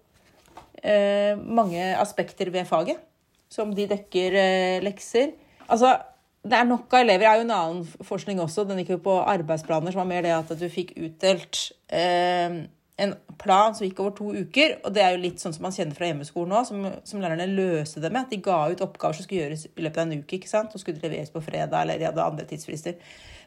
eh, 0.83 1.35
mange 1.39 1.91
aspekter 1.99 2.53
ved 2.55 2.69
faget. 2.69 3.03
Som 3.49 3.73
de 3.73 3.87
dekker 3.89 4.35
eh, 4.37 4.79
lekser. 4.85 5.33
Altså, 5.73 5.95
det 6.45 6.57
er 6.59 6.67
nok 6.69 6.93
av 6.93 7.01
elever. 7.01 7.25
Det 7.25 7.31
er 7.31 7.39
jo 7.41 7.47
en 7.47 7.55
annen 7.57 8.09
forskning 8.11 8.41
også, 8.45 8.67
den 8.69 8.83
gikk 8.83 8.97
jo 8.97 9.05
på 9.09 9.15
arbeidsplaner, 9.23 9.95
som 9.95 10.05
var 10.05 10.11
mer 10.11 10.27
det 10.27 10.35
at 10.37 10.53
du 10.61 10.67
fikk 10.73 10.93
utdelt 11.01 11.63
eh, 11.89 12.59
en 12.99 13.15
plan 13.39 13.75
som 13.75 13.87
gikk 13.87 14.03
over 14.03 14.15
to 14.19 14.29
uker. 14.35 14.77
Og 14.83 14.95
det 14.95 15.05
er 15.05 15.15
jo 15.15 15.23
litt 15.23 15.43
sånn 15.43 15.55
som 15.55 15.65
man 15.69 15.75
kjenner 15.75 15.97
fra 15.97 16.11
hjemmeskolen 16.11 16.55
nå, 16.55 16.63
som, 16.69 16.87
som 17.07 17.23
lærerne 17.23 17.47
løste 17.51 18.03
det 18.03 18.11
med. 18.13 18.27
At 18.27 18.35
de 18.35 18.41
ga 18.45 18.61
ut 18.73 18.85
oppgaver 18.85 19.19
som 19.19 19.27
skulle 19.27 19.45
gjøres 19.45 19.67
i 19.71 19.87
løpet 19.87 20.03
av 20.03 20.07
en 20.07 20.23
uke, 20.23 20.39
ikke 20.39 20.51
sant? 20.51 20.75
og 20.75 20.83
skulle 20.83 21.03
leveres 21.03 21.33
på 21.35 21.43
fredag, 21.45 21.79
eller 21.81 22.01
de 22.01 22.09
hadde 22.11 22.27
andre 22.27 22.47
tidsfrister. 22.51 22.99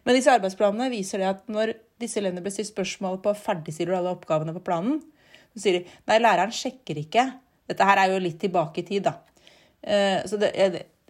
Men 0.06 0.18
disse 0.18 0.34
arbeidsplanene 0.34 0.90
viser 0.94 1.22
det 1.22 1.30
at 1.30 1.44
når 1.52 1.76
disse 2.02 2.20
elevene 2.22 2.44
blir 2.44 2.54
stilt 2.54 2.72
spørsmål 2.72 3.20
på 3.24 3.36
ferdigstiller 3.38 3.94
du 3.94 4.00
alle 4.00 4.16
oppgavene 4.16 4.56
på 4.56 4.64
planen, 4.66 5.02
så 5.54 5.64
sier 5.64 5.80
de 5.80 5.84
nei, 6.10 6.22
læreren 6.22 6.54
sjekker 6.56 7.02
ikke. 7.04 7.28
Dette 7.70 7.88
her 7.88 8.02
er 8.02 8.14
jo 8.14 8.24
litt 8.24 8.40
tilbake 8.42 8.82
i 8.82 8.88
tid, 8.88 9.10
da. 9.10 9.18
Eh, 9.82 10.24
så 10.30 10.40
det, 10.42 10.52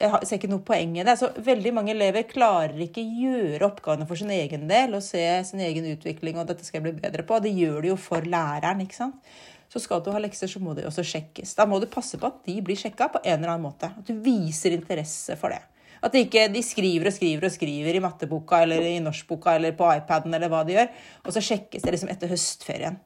jeg 0.02 0.26
ser 0.26 0.40
ikke 0.40 0.50
noe 0.52 0.66
poeng 0.66 0.96
i 0.98 1.06
det. 1.06 1.16
Så 1.20 1.30
veldig 1.46 1.74
mange 1.78 1.94
elever 1.94 2.26
klarer 2.30 2.80
ikke 2.84 3.04
gjøre 3.06 3.68
oppgavene 3.68 4.08
for 4.10 4.20
sin 4.20 4.34
egen 4.34 4.68
del 4.70 4.98
og 4.98 5.06
se 5.06 5.24
sin 5.48 5.64
egen 5.64 5.88
utvikling, 5.94 6.40
og 6.42 6.50
dette 6.50 6.66
skal 6.66 6.82
jeg 6.82 6.90
bli 6.90 6.98
bedre 7.04 7.26
på. 7.28 7.40
Det 7.44 7.54
gjør 7.56 7.82
de 7.84 7.94
jo 7.94 7.98
for 8.02 8.28
læreren, 8.28 8.84
ikke 8.86 8.98
sant. 8.98 9.34
Så 9.72 9.80
skal 9.80 10.02
du 10.04 10.10
ha 10.12 10.20
lekser, 10.20 10.50
så 10.52 10.60
må 10.60 10.74
de 10.76 10.84
også 10.88 11.06
sjekkes. 11.08 11.54
Da 11.56 11.64
må 11.70 11.80
du 11.80 11.88
passe 11.92 12.20
på 12.20 12.28
at 12.28 12.42
de 12.48 12.58
blir 12.66 12.80
sjekka 12.80 13.08
på 13.14 13.22
en 13.24 13.38
eller 13.38 13.54
annen 13.54 13.70
måte. 13.70 13.88
At 13.88 14.10
du 14.10 14.18
viser 14.20 14.76
interesse 14.76 15.38
for 15.40 15.54
det. 15.54 15.62
At 16.02 16.16
de 16.16 16.24
ikke 16.26 16.48
de 16.50 16.64
skriver 16.66 17.12
og 17.12 17.14
skriver 17.14 17.46
og 17.46 17.54
skriver 17.54 17.98
i 17.98 18.02
matteboka 18.02 18.64
eller 18.66 18.82
i 18.90 18.98
norskboka 19.04 19.54
eller 19.58 19.76
på 19.78 19.90
iPaden 20.00 20.34
eller 20.34 20.50
hva 20.50 20.64
de 20.66 20.80
gjør, 20.80 20.90
og 21.26 21.36
så 21.36 21.44
sjekkes 21.46 21.86
det 21.86 21.94
liksom 21.94 22.10
etter 22.14 22.32
høstferien. 22.32 22.98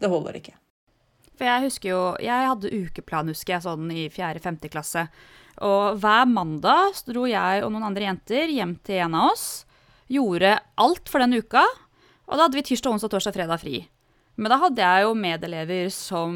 Det 0.00 0.08
holder 0.08 0.40
ikke. 0.40 0.56
For 1.36 1.48
jeg 1.48 1.64
husker 1.64 1.88
jo 1.88 2.00
Jeg 2.20 2.48
hadde 2.48 2.72
ukeplan, 2.72 3.28
husker 3.32 3.54
jeg, 3.54 3.64
sånn 3.64 3.92
i 3.92 4.08
4.-5. 4.12 4.60
klasse. 4.72 5.06
Og 5.64 6.00
hver 6.00 6.28
mandag 6.28 7.00
dro 7.08 7.26
jeg 7.28 7.64
og 7.64 7.72
noen 7.72 7.90
andre 7.90 8.08
jenter 8.08 8.52
hjem 8.52 8.74
til 8.84 9.04
en 9.04 9.16
av 9.16 9.32
oss. 9.32 9.46
Gjorde 10.08 10.58
alt 10.80 11.08
for 11.08 11.20
den 11.20 11.36
uka. 11.36 11.64
Og 12.28 12.36
da 12.36 12.44
hadde 12.46 12.56
vi 12.56 12.64
tirsdag, 12.68 12.92
onsdag, 12.92 13.12
torsdag, 13.12 13.36
fredag 13.36 13.60
fri. 13.60 13.82
Men 14.40 14.52
da 14.52 14.60
hadde 14.62 14.84
jeg 14.84 15.04
jo 15.04 15.16
medelever 15.18 15.88
som 15.92 16.34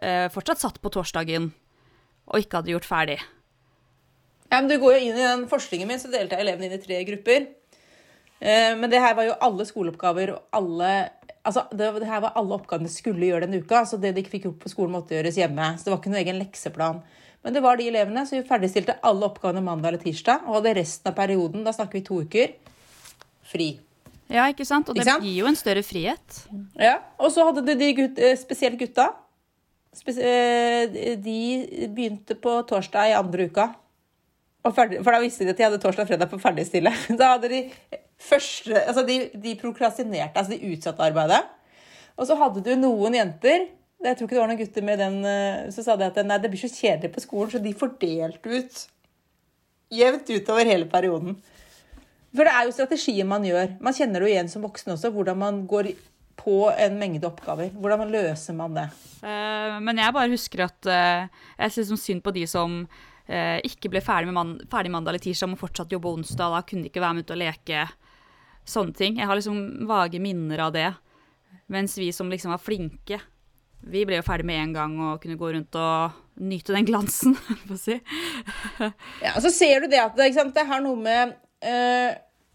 eh, 0.00 0.28
fortsatt 0.32 0.62
satt 0.62 0.80
på 0.80 0.92
torsdagen 0.92 1.50
og 2.24 2.40
ikke 2.40 2.60
hadde 2.60 2.72
gjort 2.72 2.88
ferdig. 2.88 3.18
Ja, 4.54 4.60
men 4.62 4.70
du 4.70 4.78
går 4.78 4.94
jo 4.94 5.02
inn 5.02 5.18
i 5.18 5.26
den 5.26 5.44
forskningen 5.50 5.88
min, 5.90 5.98
så 5.98 6.10
delte 6.12 6.38
jeg 6.38 6.46
elevene 6.46 6.68
inn 6.68 6.76
i 6.76 6.82
tre 6.82 7.00
grupper. 7.08 7.48
Eh, 8.38 8.72
men 8.78 8.86
det 8.92 9.02
her 9.02 9.16
var 9.18 9.26
jo 9.26 9.38
alle 9.42 9.66
skoleoppgaver 9.66 10.36
og 10.36 10.58
alle 10.62 10.94
Altså, 11.44 11.66
det, 11.76 11.90
det, 12.00 12.06
her 12.08 12.22
var 12.24 12.38
alle 12.40 12.56
oppgavene 12.56 12.88
skulle 12.88 13.26
gjøre 13.26 13.44
den 13.44 13.60
uka. 13.60 13.82
Så 13.84 13.98
det 14.00 14.14
de 14.16 14.22
ikke 14.22 14.32
fikk 14.32 14.46
gjort 14.46 14.62
på 14.62 14.70
skolen, 14.72 14.94
måtte 14.94 15.12
gjøres 15.12 15.36
hjemme. 15.36 15.66
Så 15.76 15.84
det 15.84 15.92
var 15.92 15.98
ikke 15.98 16.12
noen 16.14 16.22
egen 16.22 16.38
lekseplan. 16.40 17.02
Men 17.44 17.52
det 17.52 17.60
var 17.60 17.76
de 17.76 17.88
elevene, 17.90 18.22
som 18.24 18.46
ferdigstilte 18.48 18.94
alle 19.04 19.28
oppgavene 19.28 19.60
mandag 19.60 19.90
eller 19.90 20.00
tirsdag. 20.00 20.46
Og 20.48 20.56
hadde 20.56 20.72
resten 20.78 21.10
av 21.10 21.18
perioden, 21.18 21.66
da 21.66 21.74
snakker 21.76 21.98
vi 21.98 22.02
to 22.06 22.22
uker, 22.24 22.54
fri. 23.44 23.66
Ja, 24.32 24.46
ikke 24.48 24.64
sant? 24.64 24.88
Og 24.88 24.96
det 24.96 25.04
gir 25.04 25.36
jo 25.42 25.50
en 25.50 25.60
større 25.60 25.84
frihet. 25.84 26.40
Ja. 26.80 26.96
Og 27.20 27.28
så 27.36 27.44
hadde 27.44 27.66
du 27.68 27.74
de 27.76 27.92
gutt, 28.00 28.16
eh, 28.16 28.38
spesielt 28.40 28.80
gutta. 28.80 29.10
Eh, 30.16 30.96
de 31.20 31.38
begynte 31.92 32.40
på 32.40 32.56
torsdag 32.72 33.12
i 33.12 33.18
andre 33.20 33.52
uka. 33.52 33.68
Ferdig, 34.72 35.02
for 35.04 35.12
da 35.12 35.20
visste 35.20 35.44
de 35.44 35.52
at 35.52 35.58
de 35.60 35.66
hadde 35.66 35.78
torsdag 35.82 36.06
og 36.06 36.08
fredag 36.08 36.30
på 36.30 36.40
ferdigstille. 36.40 36.92
Da 37.20 37.34
hadde 37.34 37.50
de 37.52 37.62
første 38.16 38.78
Altså, 38.80 39.04
de, 39.04 39.18
de 39.36 39.56
prokrastinerte, 39.60 40.38
altså 40.40 40.54
de 40.54 40.72
utsatte 40.72 41.04
arbeidet. 41.04 41.42
Og 42.16 42.28
så 42.28 42.38
hadde 42.38 42.62
du 42.64 42.72
noen 42.78 43.18
jenter 43.18 43.66
jeg 44.04 44.18
tror 44.18 44.26
ikke 44.26 44.36
det 44.36 44.42
var 44.42 44.50
noen 44.50 44.60
gutter 44.60 44.84
med 44.84 45.00
den 45.00 45.14
eh, 45.24 45.70
Så 45.72 45.84
sa 45.84 45.96
de 45.96 46.04
at 46.04 46.18
nei, 46.26 46.36
det 46.42 46.50
blir 46.52 46.60
så 46.60 46.68
kjedelig 46.68 47.12
på 47.14 47.22
skolen, 47.24 47.52
så 47.54 47.60
de 47.62 47.72
fordelte 47.78 48.50
ut 48.50 48.82
jevnt 49.94 50.30
utover 50.32 50.66
hele 50.66 50.88
perioden. 50.90 51.36
For 52.34 52.46
det 52.46 52.52
er 52.52 52.66
jo 52.66 52.74
strategien 52.74 53.28
man 53.30 53.44
gjør. 53.46 53.76
Man 53.84 53.94
kjenner 53.94 54.18
det 54.18 54.26
jo 54.26 54.32
igjen 54.32 54.50
som 54.50 54.64
voksen 54.66 54.96
også, 54.96 55.12
hvordan 55.14 55.38
man 55.38 55.60
går 55.70 55.92
på 56.40 56.56
en 56.72 56.96
mengde 56.98 57.28
oppgaver. 57.28 57.70
Hvordan 57.78 58.10
løser 58.10 58.56
man 58.58 58.74
det? 58.74 58.88
Uh, 59.22 59.78
men 59.84 60.00
jeg 60.02 60.16
bare 60.16 60.32
husker 60.32 60.64
at 60.66 60.90
uh, 60.90 61.44
jeg 61.60 61.76
syns 61.76 62.02
synd 62.02 62.24
på 62.24 62.34
de 62.34 62.42
som 62.50 62.82
uh, 63.30 63.58
ikke 63.66 63.90
ble 63.92 64.02
ferdig, 64.04 64.34
man 64.34 64.56
ferdig 64.70 64.92
mandag 64.94 65.14
eller 65.14 65.24
tirsdag, 65.24 65.52
må 65.52 65.60
fortsatt 65.60 65.92
jobbe 65.94 66.12
onsdag. 66.12 66.56
Da 66.56 66.64
kunne 66.66 66.86
de 66.86 66.92
ikke 66.92 67.04
være 67.04 67.18
med 67.18 67.26
ut 67.26 67.34
og 67.36 67.40
leke. 67.42 67.86
Sånne 68.64 68.96
ting. 68.96 69.20
Jeg 69.20 69.28
har 69.28 69.38
liksom 69.38 69.86
vage 69.88 70.20
minner 70.22 70.66
av 70.66 70.74
det. 70.76 70.90
Mens 71.72 71.96
vi 72.00 72.10
som 72.12 72.30
liksom 72.32 72.52
var 72.52 72.60
flinke, 72.60 73.20
vi 73.84 74.04
ble 74.08 74.18
jo 74.18 74.26
ferdig 74.26 74.46
med 74.48 74.60
en 74.60 74.76
gang 74.76 74.94
og 75.00 75.22
kunne 75.22 75.38
gå 75.40 75.50
rundt 75.54 75.76
og 75.80 76.20
nyte 76.44 76.74
den 76.74 76.88
glansen, 76.88 77.36
for 77.64 77.76
å 77.76 77.80
si. 77.80 77.98
ja, 79.22 79.34
så 79.40 79.52
ser 79.52 79.84
du 79.84 79.92
det 79.92 80.00
at 80.02 80.16
det, 80.18 80.32
det 80.34 80.64
er 80.64 80.84
noe 80.84 80.98
med 81.00 81.34
uh, 81.64 82.12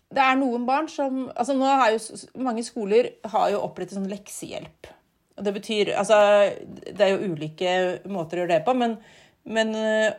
det 0.09 0.21
er 0.25 0.37
noen 0.39 0.65
barn 0.65 0.87
som 0.89 1.27
altså 1.35 1.53
nå 1.57 1.67
har 1.69 1.93
jo, 1.93 1.99
Mange 2.41 2.63
skoler 2.65 3.11
har 3.29 3.51
jo 3.53 3.61
opprettet 3.61 3.97
sånn 3.97 4.09
leksehjelp. 4.09 4.89
Og 5.37 5.45
det 5.45 5.53
betyr 5.55 5.93
Altså, 5.99 6.17
det 6.65 7.05
er 7.05 7.13
jo 7.13 7.29
ulike 7.29 7.73
måter 8.09 8.39
å 8.39 8.43
gjøre 8.43 8.55
det 8.55 8.63
på, 8.65 8.75
men, 8.77 8.97
men 9.47 9.73
eh, 9.75 10.13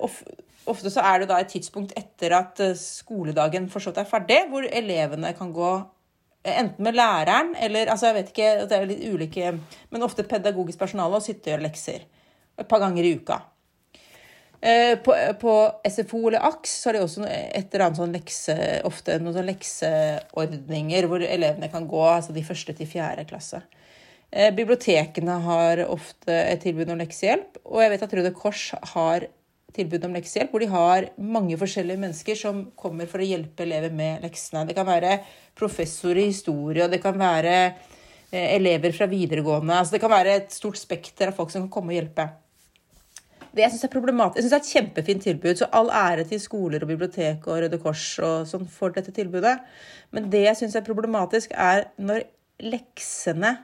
ofte 0.71 0.93
så 0.93 1.05
er 1.05 1.23
det 1.23 1.31
da 1.31 1.41
et 1.41 1.51
tidspunkt 1.53 1.95
etter 1.99 2.35
at 2.37 2.61
eh, 2.65 2.77
skoledagen 2.79 3.69
for 3.73 3.83
så 3.83 3.93
vidt 3.93 4.03
er 4.03 4.11
ferdig, 4.11 4.41
hvor 4.51 4.67
elevene 4.67 5.33
kan 5.39 5.53
gå 5.55 5.71
eh, 5.77 6.57
enten 6.57 6.87
med 6.87 6.99
læreren 6.99 7.55
eller 7.59 7.93
altså 7.93 8.11
jeg 8.11 8.19
vet 8.21 8.35
ikke, 8.35 8.51
det 8.71 8.77
er 8.77 8.91
litt 8.91 9.07
ulike, 9.11 9.55
men 9.91 10.07
ofte 10.07 10.27
pedagogisk 10.29 10.81
personale 10.81 11.21
og 11.21 11.25
sitte 11.27 11.49
og 11.49 11.55
gjøre 11.55 11.69
lekser 11.69 12.05
et 12.61 12.69
par 12.69 12.83
ganger 12.83 13.07
i 13.07 13.15
uka. 13.17 13.41
På, 14.61 15.15
på, 15.41 15.53
SFO 15.89 16.19
eller 16.29 16.43
AKS 16.45 16.73
så 16.83 16.91
er 16.91 16.99
det 16.99 17.01
også 17.01 17.23
et 17.25 17.73
eller 17.73 17.85
annet 17.87 17.97
sånn 17.97 18.11
lekse, 18.13 18.57
ofte 18.85 19.15
noen 19.17 19.33
sånn 19.33 19.47
lekseordninger 19.49 21.09
hvor 21.09 21.25
elevene 21.25 21.71
kan 21.73 21.87
gå, 21.89 22.03
altså 22.05 22.35
de 22.37 22.43
første 22.45 22.75
til 22.77 22.91
fjerde 22.91 23.25
klasse. 23.31 23.63
Eh, 24.31 24.53
bibliotekene 24.55 25.41
har 25.43 25.83
ofte 25.91 26.31
et 26.31 26.63
tilbud 26.63 26.91
om 26.93 27.01
leksehjelp, 27.01 27.59
og 27.67 27.83
jeg 27.83 27.93
vet 27.95 28.03
at 28.07 28.13
Røde 28.15 28.31
Kors 28.35 28.69
har 28.93 29.27
tilbud 29.75 30.05
om 30.07 30.15
leksehjelp, 30.15 30.53
hvor 30.53 30.63
de 30.63 30.69
har 30.71 31.09
mange 31.19 31.57
forskjellige 31.59 31.99
mennesker 31.99 32.39
som 32.39 32.61
kommer 32.79 33.11
for 33.11 33.23
å 33.23 33.27
hjelpe 33.27 33.65
elever 33.67 33.91
med 33.95 34.23
leksene. 34.23 34.67
Det 34.69 34.77
kan 34.79 34.87
være 34.87 35.17
professor 35.59 36.15
i 36.15 36.29
historie, 36.29 36.85
og 36.85 36.95
det 36.95 37.01
kan 37.03 37.19
være 37.19 37.57
eh, 37.67 38.55
elever 38.55 38.95
fra 38.95 39.09
videregående. 39.11 39.81
altså 39.81 39.97
Det 39.97 40.03
kan 40.05 40.15
være 40.15 40.37
et 40.39 40.55
stort 40.55 40.79
spekter 40.79 41.31
av 41.31 41.39
folk 41.39 41.51
som 41.51 41.67
kan 41.67 41.75
komme 41.75 41.95
og 41.95 41.99
hjelpe. 41.99 42.29
Det 43.51 43.65
jeg 43.65 43.73
syns 43.73 43.89
er 43.89 43.91
problematisk, 43.91 44.37
jeg 44.39 44.45
synes 44.45 44.53
det 44.53 44.59
er 44.61 44.67
et 44.67 44.75
kjempefint 44.77 45.25
tilbud, 45.27 45.57
så 45.59 45.67
all 45.75 45.91
ære 45.91 46.29
til 46.31 46.39
skoler 46.39 46.85
og 46.85 46.93
bibliotek 46.93 47.49
og 47.51 47.65
Røde 47.65 47.81
Kors 47.83 48.05
og 48.23 48.47
sånn 48.47 48.69
for 48.71 48.95
dette 48.95 49.11
tilbudet. 49.17 49.57
Men 50.15 50.31
det 50.31 50.45
jeg 50.45 50.61
syns 50.61 50.79
er 50.79 50.87
problematisk, 50.87 51.51
er 51.59 51.89
når 51.99 52.29
leksene 52.63 53.57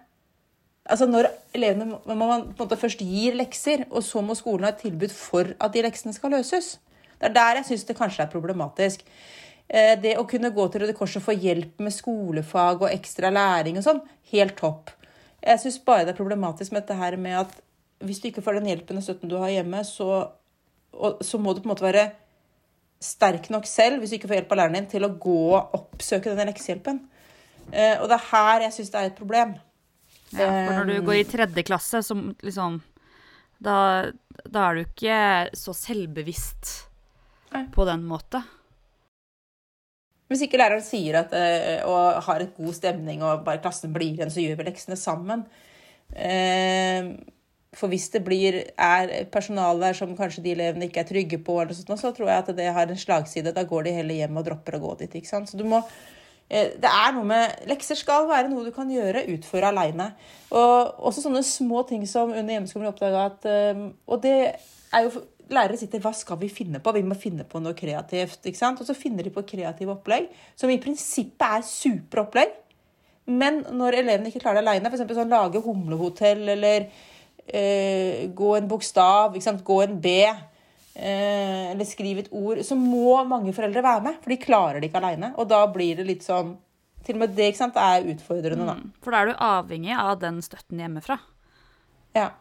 Altså 0.87 1.09
når 1.11 1.29
elevene 1.57 1.99
må 2.07 2.15
man 2.15 2.45
på 2.53 2.63
en 2.63 2.69
måte 2.69 2.79
først 2.79 3.03
gir 3.03 3.35
lekser, 3.39 3.87
og 3.91 4.05
så 4.07 4.23
må 4.23 4.37
skolen 4.39 4.69
ha 4.69 4.75
et 4.75 4.85
tilbud 4.85 5.13
for 5.15 5.51
at 5.59 5.75
de 5.75 5.83
leksene 5.83 6.15
skal 6.15 6.35
løses. 6.37 6.77
Det 7.17 7.31
er 7.31 7.35
der 7.35 7.61
jeg 7.61 7.69
syns 7.71 7.87
det 7.89 7.97
kanskje 7.99 8.27
er 8.27 8.31
problematisk. 8.31 9.03
Eh, 9.69 9.95
det 9.99 10.15
å 10.21 10.27
kunne 10.31 10.53
gå 10.55 10.67
til 10.71 10.85
Røde 10.85 10.95
Kors 10.95 11.17
og 11.19 11.25
få 11.27 11.35
hjelp 11.35 11.83
med 11.83 11.95
skolefag 11.95 12.85
og 12.85 12.93
ekstra 12.93 13.33
læring 13.35 13.81
og 13.81 13.87
sånn, 13.87 14.03
helt 14.31 14.55
topp. 14.61 14.93
Jeg 15.43 15.63
syns 15.63 15.81
bare 15.87 16.07
det 16.07 16.15
er 16.15 16.21
problematisk 16.21 16.75
med 16.75 16.85
dette 16.85 16.99
her 16.99 17.17
med 17.19 17.41
at 17.41 17.57
hvis 18.07 18.21
du 18.23 18.29
ikke 18.29 18.45
får 18.45 18.61
den 18.61 18.71
hjelpen 18.71 19.01
og 19.01 19.07
støtten 19.07 19.31
du 19.31 19.39
har 19.41 19.51
hjemme, 19.51 19.83
så, 19.89 20.29
og, 20.93 21.21
så 21.25 21.41
må 21.41 21.55
du 21.55 21.63
på 21.65 21.71
en 21.71 21.75
måte 21.75 21.87
være 21.87 22.11
sterk 23.03 23.51
nok 23.51 23.67
selv, 23.69 24.01
hvis 24.01 24.13
du 24.13 24.19
ikke 24.21 24.31
får 24.31 24.41
hjelp 24.41 24.53
av 24.53 24.61
læreren 24.61 24.79
din, 24.79 24.91
til 24.91 25.07
å 25.07 25.15
gå 25.21 25.39
og 25.57 25.77
oppsøke 25.77 26.31
denne 26.31 26.49
leksehjelpen. 26.51 27.01
Uh, 27.67 27.97
og 28.03 28.07
det 28.11 28.17
er 28.19 28.29
her 28.31 28.67
jeg 28.67 28.77
syns 28.77 28.93
det 28.93 29.01
er 29.01 29.11
et 29.11 29.19
problem. 29.19 29.57
Ja, 30.41 30.51
for 30.67 30.79
når 30.81 30.91
du 30.91 31.07
går 31.07 31.21
i 31.21 31.29
tredje 31.29 31.65
klasse, 31.67 32.03
så 32.05 32.17
liksom 32.45 32.81
da, 33.63 33.77
da, 34.45 34.67
er 34.67 34.77
du 34.77 34.83
ikke 34.85 35.21
så 35.57 35.73
selvbevisst 35.77 36.73
på 37.73 37.87
den 37.89 38.05
måten. 38.09 38.45
Hvis 40.27 40.43
ikke 40.43 40.59
læreren 40.59 40.83
sier 40.83 41.21
at, 41.23 41.33
uh, 41.33 41.87
og 41.87 42.25
har 42.27 42.43
et 42.43 42.57
god 42.57 42.75
stemning, 42.75 43.23
og 43.23 43.45
bare 43.47 43.63
klassen 43.63 43.95
blir 43.95 44.17
igjen, 44.17 44.33
så 44.33 44.43
gjør 44.43 44.59
vi 44.59 44.67
leksene 44.69 44.99
sammen. 44.99 45.47
Uh, 46.11 47.15
for 47.77 47.93
hvis 47.93 48.09
det 48.15 48.23
blir, 48.25 48.59
er 48.81 49.13
personale 49.33 49.89
der 49.89 49.97
som 49.99 50.17
kanskje 50.17 50.43
de 50.45 50.55
elevene 50.57 50.89
ikke 50.89 51.03
er 51.03 51.09
trygge 51.11 51.39
på, 51.45 51.59
eller 51.61 51.77
sånt, 51.77 52.01
så 52.01 52.13
tror 52.17 52.31
jeg 52.33 52.45
at 52.45 52.53
det 52.57 52.69
har 52.73 52.91
en 52.91 53.01
slagside. 53.01 53.53
Da 53.55 53.67
går 53.69 53.87
de 53.87 53.97
heller 53.99 54.23
hjem 54.23 54.41
og 54.41 54.47
dropper 54.49 54.79
å 54.79 54.83
gå 54.83 54.93
dit. 55.03 55.19
ikke 55.21 55.31
sant? 55.31 55.51
Så 55.51 55.61
du 55.61 55.67
må, 55.69 55.83
eh, 55.83 56.16
det 56.47 56.91
er 56.91 57.15
noe 57.17 57.27
med, 57.27 57.63
Lekser 57.67 57.99
skal 57.99 58.29
være 58.31 58.51
noe 58.53 58.67
du 58.69 58.75
kan 58.75 58.91
gjøre, 58.91 59.25
utføre 59.35 59.73
aleine. 59.73 60.13
Og 60.55 61.07
også 61.09 61.25
sånne 61.25 61.43
små 61.47 61.83
ting 61.89 62.05
som 62.07 62.31
under 62.31 62.55
hjemmeskolen 62.55 62.93
oppdaga 62.93 63.25
at 63.33 63.49
eh, 63.51 63.81
Og 64.07 64.23
det 64.23 64.37
er 64.95 65.09
jo 65.09 65.25
Lærere 65.51 65.79
sitter 65.79 66.03
Hva 66.03 66.11
skal 66.15 66.39
vi 66.41 66.51
finne 66.51 66.81
på? 66.83 66.91
Vi 66.95 67.05
må 67.07 67.15
finne 67.19 67.45
på 67.47 67.61
noe 67.63 67.75
kreativt. 67.79 68.41
ikke 68.43 68.59
sant? 68.59 68.81
Og 68.83 68.89
så 68.89 68.97
finner 68.99 69.27
de 69.27 69.31
på 69.35 69.45
kreative 69.47 69.95
opplegg, 69.95 70.27
som 70.59 70.71
i 70.71 70.81
prinsippet 70.83 71.47
er 71.47 71.67
superopplegg. 71.67 72.55
Men 73.27 73.61
når 73.75 74.01
elevene 74.01 74.31
ikke 74.31 74.43
klarer 74.43 74.59
det 74.59 74.67
aleine, 74.67 74.91
f.eks. 74.91 75.07
sånn 75.15 75.31
lage 75.31 75.63
humlehotell 75.63 76.43
eller 76.57 76.89
eh, 77.47 78.27
gå 78.35 78.51
en 78.59 78.69
bokstav, 78.71 79.35
ikke 79.35 79.47
sant? 79.47 79.65
gå 79.67 79.81
en 79.85 79.97
B, 80.03 80.17
eh, 80.27 80.45
eller 80.97 81.89
skrive 81.89 82.25
et 82.25 82.33
ord, 82.33 82.63
så 82.65 82.77
må 82.79 83.19
mange 83.29 83.53
foreldre 83.57 83.85
være 83.85 84.05
med. 84.09 84.21
For 84.23 84.33
de 84.33 84.41
klarer 84.41 84.81
det 84.81 84.91
ikke 84.91 85.03
aleine. 85.03 85.33
Og 85.37 85.49
da 85.51 85.61
blir 85.73 86.01
det 86.01 86.09
litt 86.09 86.27
sånn 86.27 86.57
Til 87.07 87.15
og 87.15 87.21
med 87.23 87.37
det 87.39 87.53
sant, 87.55 87.77
er 87.79 88.09
utfordrende, 88.11 88.65
da. 88.67 88.73
Mm, 88.75 88.89
for 88.99 89.15
da 89.15 89.19
er 89.21 89.29
du 89.29 89.43
avhengig 89.47 89.93
av 89.95 90.17
den 90.19 90.41
støtten 90.43 90.81
hjemmefra. 90.83 91.21
Ja. 92.17 92.33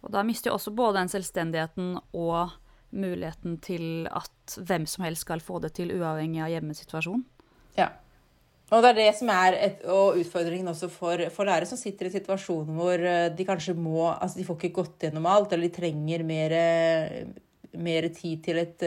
Og 0.00 0.08
da 0.14 0.22
mister 0.24 0.48
jo 0.48 0.54
også 0.56 0.72
både 0.72 1.02
den 1.02 1.10
selvstendigheten 1.12 1.90
og 2.16 2.54
muligheten 2.96 3.58
til 3.60 4.06
at 4.08 4.56
hvem 4.56 4.86
som 4.88 5.04
helst 5.04 5.26
skal 5.26 5.42
få 5.44 5.60
det 5.60 5.74
til, 5.76 5.92
uavhengig 5.98 6.40
av 6.46 6.52
hjemmesituasjonen. 6.54 7.26
Ja. 7.76 7.90
Og 8.74 8.82
det 8.82 8.90
er 8.90 8.98
det 8.98 9.10
som 9.14 9.30
er 9.30 9.56
et, 9.62 9.82
og 9.86 10.16
utfordringen 10.18 10.72
også 10.72 10.88
for, 10.90 11.20
for 11.34 11.46
lærere 11.46 11.68
som 11.70 11.78
sitter 11.78 12.08
i 12.08 12.14
situasjoner 12.16 12.74
hvor 12.74 13.04
eh, 13.12 13.26
de 13.30 13.46
kanskje 13.46 13.76
må 13.78 14.08
Altså 14.08 14.40
de 14.40 14.46
får 14.48 14.58
ikke 14.58 14.78
gått 14.80 15.06
gjennom 15.06 15.28
alt, 15.30 15.52
eller 15.54 15.68
de 15.68 15.76
trenger 15.76 16.24
mer, 16.26 16.56
mer 17.78 18.08
tid 18.14 18.42
til 18.44 18.60
et, 18.62 18.84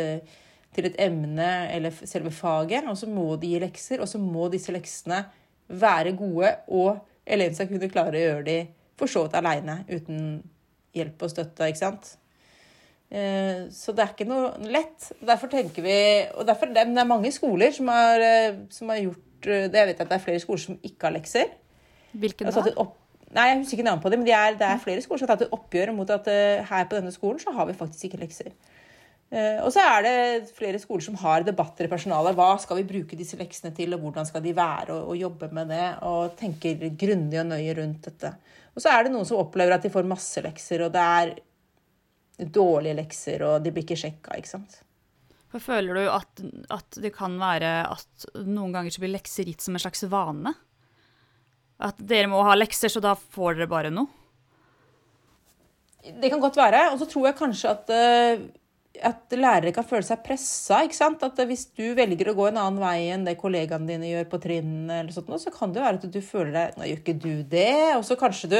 til 0.75 0.89
et, 0.89 0.95
emne 1.01 1.49
eller 1.73 1.95
selve 2.03 2.31
faget. 2.35 2.87
Og 2.89 2.97
så 2.97 3.09
må 3.09 3.33
de 3.41 3.53
gi 3.53 3.61
lekser, 3.63 4.01
og 4.01 4.09
så 4.11 4.21
må 4.21 4.49
disse 4.53 4.73
leksene 4.75 5.23
være 5.69 6.15
gode, 6.17 6.55
og 6.67 6.97
eleven 7.29 7.55
skal 7.55 7.69
kunne 7.69 7.91
klare 7.91 8.17
å 8.17 8.25
gjøre 8.25 8.47
de 8.47 8.59
for 8.99 9.11
så 9.11 9.25
vidt 9.25 9.37
aleine, 9.37 9.83
uten 9.87 10.41
hjelp 10.97 11.21
og 11.23 11.31
støtte, 11.31 11.69
ikke 11.69 11.83
sant. 11.83 12.15
Eh, 13.09 13.69
så 13.73 13.93
det 13.95 14.03
er 14.03 14.13
ikke 14.15 14.27
noe 14.29 14.51
lett. 14.69 15.11
Derfor 15.21 15.51
tenker 15.53 15.85
vi, 15.85 15.97
og 16.35 16.45
derfor, 16.49 16.73
Det 16.73 16.83
er 16.83 17.05
mange 17.05 17.31
skoler 17.31 17.71
som 17.71 17.87
har, 17.87 18.19
eh, 18.19 18.57
som 18.69 18.89
har 18.89 18.97
gjort 18.97 19.25
Eh, 19.47 19.69
det, 19.71 19.75
Jeg 19.75 19.87
vet 19.87 20.01
at 20.01 20.09
det 20.09 20.17
er 20.17 20.23
flere 20.23 20.39
skoler 20.39 20.59
som 20.59 20.79
ikke 20.83 21.07
har 21.07 21.15
lekser. 21.15 21.53
Hvilken 22.11 22.49
da? 22.49 22.63
Opp, 22.77 22.97
nei, 23.31 23.47
Jeg 23.49 23.57
husker 23.61 23.77
ikke 23.77 23.87
navnet 23.87 24.03
på 24.03 24.09
dem, 24.09 24.19
men 24.19 24.27
det 24.27 24.35
er, 24.35 24.57
det 24.57 24.67
er, 24.67 24.81
flere 24.83 25.01
skoler 25.01 25.19
som 25.19 25.27
har 25.27 25.35
tatt 25.35 25.47
et 25.47 25.55
oppgjør 25.55 25.93
mot 25.95 26.09
at 26.09 26.27
her 26.69 26.85
på 26.89 26.97
denne 26.97 27.11
skolen 27.11 27.39
så 27.39 27.53
har 27.53 27.65
vi 27.69 27.77
faktisk 27.77 28.09
ikke 28.09 28.23
lekser. 28.25 28.51
Uh, 29.29 29.61
og 29.61 29.69
så 29.73 29.83
er 29.85 30.05
det 30.05 30.53
flere 30.57 30.79
skoler 30.81 31.05
som 31.05 31.17
har 31.21 31.45
debatter 31.45 31.85
i 31.85 31.91
personalet. 31.91 32.37
Hva 32.37 32.55
skal 32.61 32.79
vi 32.79 32.87
bruke 32.89 33.17
disse 33.19 33.37
leksene 33.37 33.71
til, 33.77 33.93
og 33.93 34.01
hvordan 34.01 34.25
skal 34.25 34.41
de 34.45 34.55
være, 34.57 34.95
og, 34.95 35.11
og 35.11 35.19
jobbe 35.19 35.51
med 35.53 35.69
det, 35.69 35.85
og 36.09 36.33
tenker 36.39 36.89
grundig 36.97 37.41
og 37.43 37.51
nøye 37.51 37.77
rundt 37.77 38.09
dette. 38.09 38.33
Og 38.73 38.81
så 38.81 38.93
er 38.93 39.05
det 39.05 39.13
noen 39.13 39.27
som 39.27 39.41
opplever 39.41 39.75
at 39.75 39.85
de 39.85 39.93
får 39.93 40.07
masse 40.09 40.41
lekser, 40.41 40.85
og 40.85 40.93
det 40.95 41.05
er 41.21 41.33
dårlige 42.39 42.97
lekser, 43.01 43.43
og 43.45 43.63
de 43.63 43.73
blir 43.75 43.85
ikke 43.85 43.99
sjekka, 43.99 44.37
ikke 44.39 44.53
sant. 44.53 44.79
For 45.49 45.61
føler 45.63 45.97
du 45.97 46.03
at, 46.13 46.41
at, 46.69 46.99
det 47.01 47.11
kan 47.15 47.37
være 47.41 47.71
at 47.89 48.27
noen 48.45 48.73
ganger 48.75 48.93
så 48.93 49.01
blir 49.01 49.15
lekser 49.15 49.49
gitt 49.49 49.65
som 49.65 49.75
en 49.75 49.81
slags 49.81 50.05
vane? 50.11 50.53
At 51.81 51.99
dere 52.05 52.29
må 52.29 52.41
ha 52.45 52.53
lekser, 52.57 52.91
så 52.91 53.01
da 53.01 53.15
får 53.17 53.57
dere 53.57 53.69
bare 53.71 53.91
noe? 53.93 54.09
Det 55.99 56.29
kan 56.31 56.41
godt 56.41 56.59
være. 56.59 56.85
Og 56.93 56.99
så 57.01 57.07
tror 57.09 57.29
jeg 57.29 57.39
kanskje 57.39 57.71
at, 57.73 57.89
eh, 57.91 58.43
at 59.05 59.35
lærere 59.35 59.73
kan 59.75 59.87
føle 59.87 60.05
seg 60.05 60.21
pressa. 60.25 60.81
At 60.83 61.41
hvis 61.47 61.67
du 61.77 61.91
velger 61.97 62.31
å 62.31 62.37
gå 62.37 62.49
en 62.49 62.59
annen 62.61 62.81
vei 62.81 63.09
enn 63.13 63.25
det 63.27 63.37
kollegaene 63.39 63.87
dine 63.89 64.11
gjør 64.11 64.29
på 64.31 64.41
trinnene, 64.43 65.09
så 65.13 65.53
kan 65.55 65.73
det 65.75 65.83
være 65.83 66.01
at 66.01 66.07
du 66.13 66.21
føler 66.23 66.55
deg 66.55 66.79
Nå 66.79 66.87
gjør 66.89 67.03
ikke 67.03 67.19
du 67.19 67.33
det. 67.49 67.97
Og 67.97 68.05
så 68.07 68.19
kanskje 68.19 68.53
du 68.53 68.59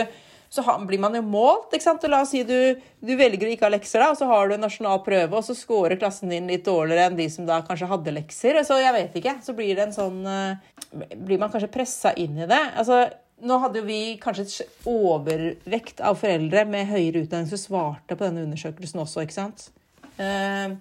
så 0.49 0.63
blir 0.87 0.99
man 0.99 1.13
jo 1.13 1.21
målt. 1.21 1.73
ikke 1.73 1.85
sant? 1.85 2.03
Og 2.03 2.11
La 2.11 2.23
oss 2.23 2.33
si 2.33 2.41
du, 2.47 2.57
du 3.05 3.13
velger 3.17 3.45
å 3.45 3.53
ikke 3.53 3.67
ha 3.67 3.73
lekser, 3.75 4.01
da, 4.01 4.09
og 4.09 4.17
så 4.17 4.25
har 4.31 4.49
du 4.49 4.55
en 4.55 4.65
nasjonal 4.65 5.03
prøve, 5.05 5.37
og 5.37 5.45
så 5.45 5.53
scorer 5.53 5.99
klassen 6.01 6.33
din 6.33 6.49
litt 6.49 6.65
dårligere 6.65 7.11
enn 7.11 7.19
de 7.19 7.27
som 7.29 7.45
da 7.45 7.61
kanskje 7.65 7.89
hadde 7.91 8.15
lekser. 8.15 8.57
Så 8.65 8.79
jeg 8.81 8.95
vet 8.95 9.17
ikke. 9.21 9.37
Så 9.45 9.53
blir 9.57 9.75
det 9.77 9.87
en 9.87 9.95
sånn 9.95 10.21
eh, 10.25 10.69
Blir 10.89 11.37
man 11.37 11.51
kanskje 11.53 11.69
pressa 11.69 12.15
inn 12.17 12.39
i 12.39 12.49
det. 12.49 12.61
Altså, 12.81 13.03
nå 13.45 13.59
hadde 13.61 13.83
jo 13.83 13.87
vi 13.87 14.01
kanskje 14.21 14.47
et 14.47 14.87
overvekt 14.89 16.01
av 16.01 16.17
foreldre 16.19 16.65
med 16.67 16.89
høyere 16.89 17.23
utdanning 17.23 17.51
som 17.51 17.61
svarte 17.61 18.17
på 18.17 18.25
denne 18.25 18.47
undersøkelsen 18.47 19.03
også, 19.05 19.23
ikke 19.23 19.37
sant. 19.37 19.69
Uh, 20.19 20.75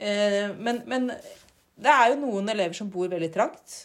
uh, 0.00 0.48
men, 0.56 0.80
men 0.88 1.10
det 1.76 1.92
er 1.92 2.12
jo 2.12 2.22
noen 2.22 2.48
elever 2.54 2.76
som 2.76 2.88
bor 2.92 3.10
veldig 3.12 3.28
trangt. 3.34 3.76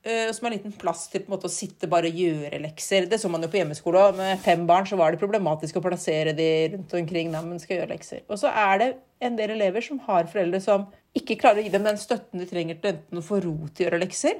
Uh, 0.00 0.30
som 0.32 0.46
har 0.46 0.54
liten 0.54 0.72
plass 0.80 1.06
til 1.12 1.26
måte, 1.28 1.48
å 1.48 1.52
sitte 1.52 1.88
bare 1.90 2.08
og 2.12 2.20
gjøre 2.22 2.60
lekser. 2.62 3.08
Det 3.08 3.18
så 3.20 3.28
man 3.32 3.44
jo 3.44 3.50
på 3.52 3.60
hjemmeskole 3.60 4.04
òg. 4.06 4.20
Med 4.20 4.40
fem 4.44 4.66
barn 4.68 4.88
så 4.88 4.98
var 5.00 5.12
det 5.12 5.20
problematisk 5.20 5.80
å 5.80 5.84
plassere 5.84 6.36
de 6.36 6.50
rundt 6.74 6.94
omkring 7.00 7.32
når 7.32 7.48
man 7.48 7.62
skal 7.62 7.80
gjøre 7.80 7.94
lekser. 7.94 8.24
Og 8.28 8.40
så 8.40 8.52
er 8.52 8.80
det 8.80 8.90
en 9.24 9.36
del 9.36 9.56
elever 9.56 9.84
som 9.84 10.00
har 10.06 10.28
foreldre 10.30 10.62
som 10.64 10.88
ikke 11.16 11.38
klarer 11.40 11.60
å 11.60 11.66
gi 11.66 11.72
dem 11.74 11.84
den 11.84 11.98
støtten 12.00 12.40
de 12.40 12.46
trenger 12.48 12.78
til 12.80 12.94
enten 12.94 13.20
å 13.20 13.24
få 13.24 13.42
ro 13.44 13.56
til 13.68 13.84
å 13.84 13.88
gjøre 13.88 14.04
lekser. 14.04 14.38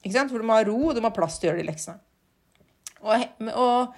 Ikke 0.00 0.14
sant? 0.14 0.32
For 0.32 0.40
de 0.40 0.48
må 0.48 0.56
ha 0.56 0.64
ro, 0.64 0.78
og 0.88 0.94
de 0.96 1.02
må 1.02 1.10
ha 1.10 1.16
plass 1.16 1.36
til 1.40 1.48
å 1.48 1.52
gjøre 1.52 1.60
de 1.60 1.68
leksene. 1.68 2.00
Og, 3.00 3.24
og, 3.50 3.96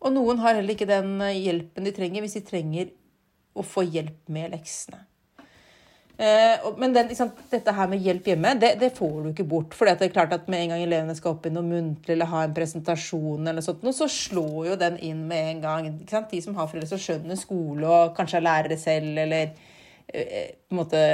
og 0.00 0.14
noen 0.14 0.40
har 0.42 0.58
heller 0.58 0.74
ikke 0.74 0.88
den 0.88 1.16
hjelpen 1.36 1.88
de 1.88 1.92
trenger 1.96 2.24
hvis 2.24 2.36
de 2.38 2.44
trenger 2.48 2.92
å 3.58 3.66
få 3.66 3.84
hjelp 3.86 4.32
med 4.32 4.54
leksene. 4.54 5.04
Eh, 6.18 6.72
men 6.76 6.92
den, 6.92 7.06
liksom, 7.06 7.28
dette 7.50 7.72
her 7.72 7.86
med 7.86 8.02
hjelp 8.02 8.26
hjemme, 8.26 8.50
det, 8.58 8.72
det 8.80 8.90
får 8.96 9.12
du 9.22 9.28
ikke 9.30 9.46
bort. 9.46 9.74
For 9.78 9.86
det 9.86 10.08
er 10.08 10.10
klart 10.10 10.32
at 10.34 10.48
med 10.50 10.64
en 10.64 10.72
gang 10.72 10.82
elevene 10.82 11.14
skal 11.14 11.36
opp 11.36 11.46
i 11.46 11.52
noe 11.54 11.62
muntlig 11.62 12.16
eller 12.16 12.30
ha 12.32 12.42
en 12.42 12.56
presentasjon, 12.56 13.46
eller 13.46 13.62
sånt, 13.62 13.86
så 13.94 14.08
slår 14.10 14.72
jo 14.72 14.78
den 14.80 14.98
inn 15.06 15.22
med 15.30 15.52
en 15.52 15.62
gang. 15.62 15.88
De 16.02 16.42
som 16.42 16.58
har 16.58 16.66
foreldre 16.66 16.90
som 16.90 17.02
skjønner 17.02 17.38
skole 17.38 17.86
og 17.86 18.16
kanskje 18.18 18.40
er 18.40 18.46
lærere 18.48 18.80
selv, 18.82 19.12
eller 19.22 19.52
eh, 20.10 20.58
på 20.58 20.74
en 20.74 20.80
måte 20.80 21.04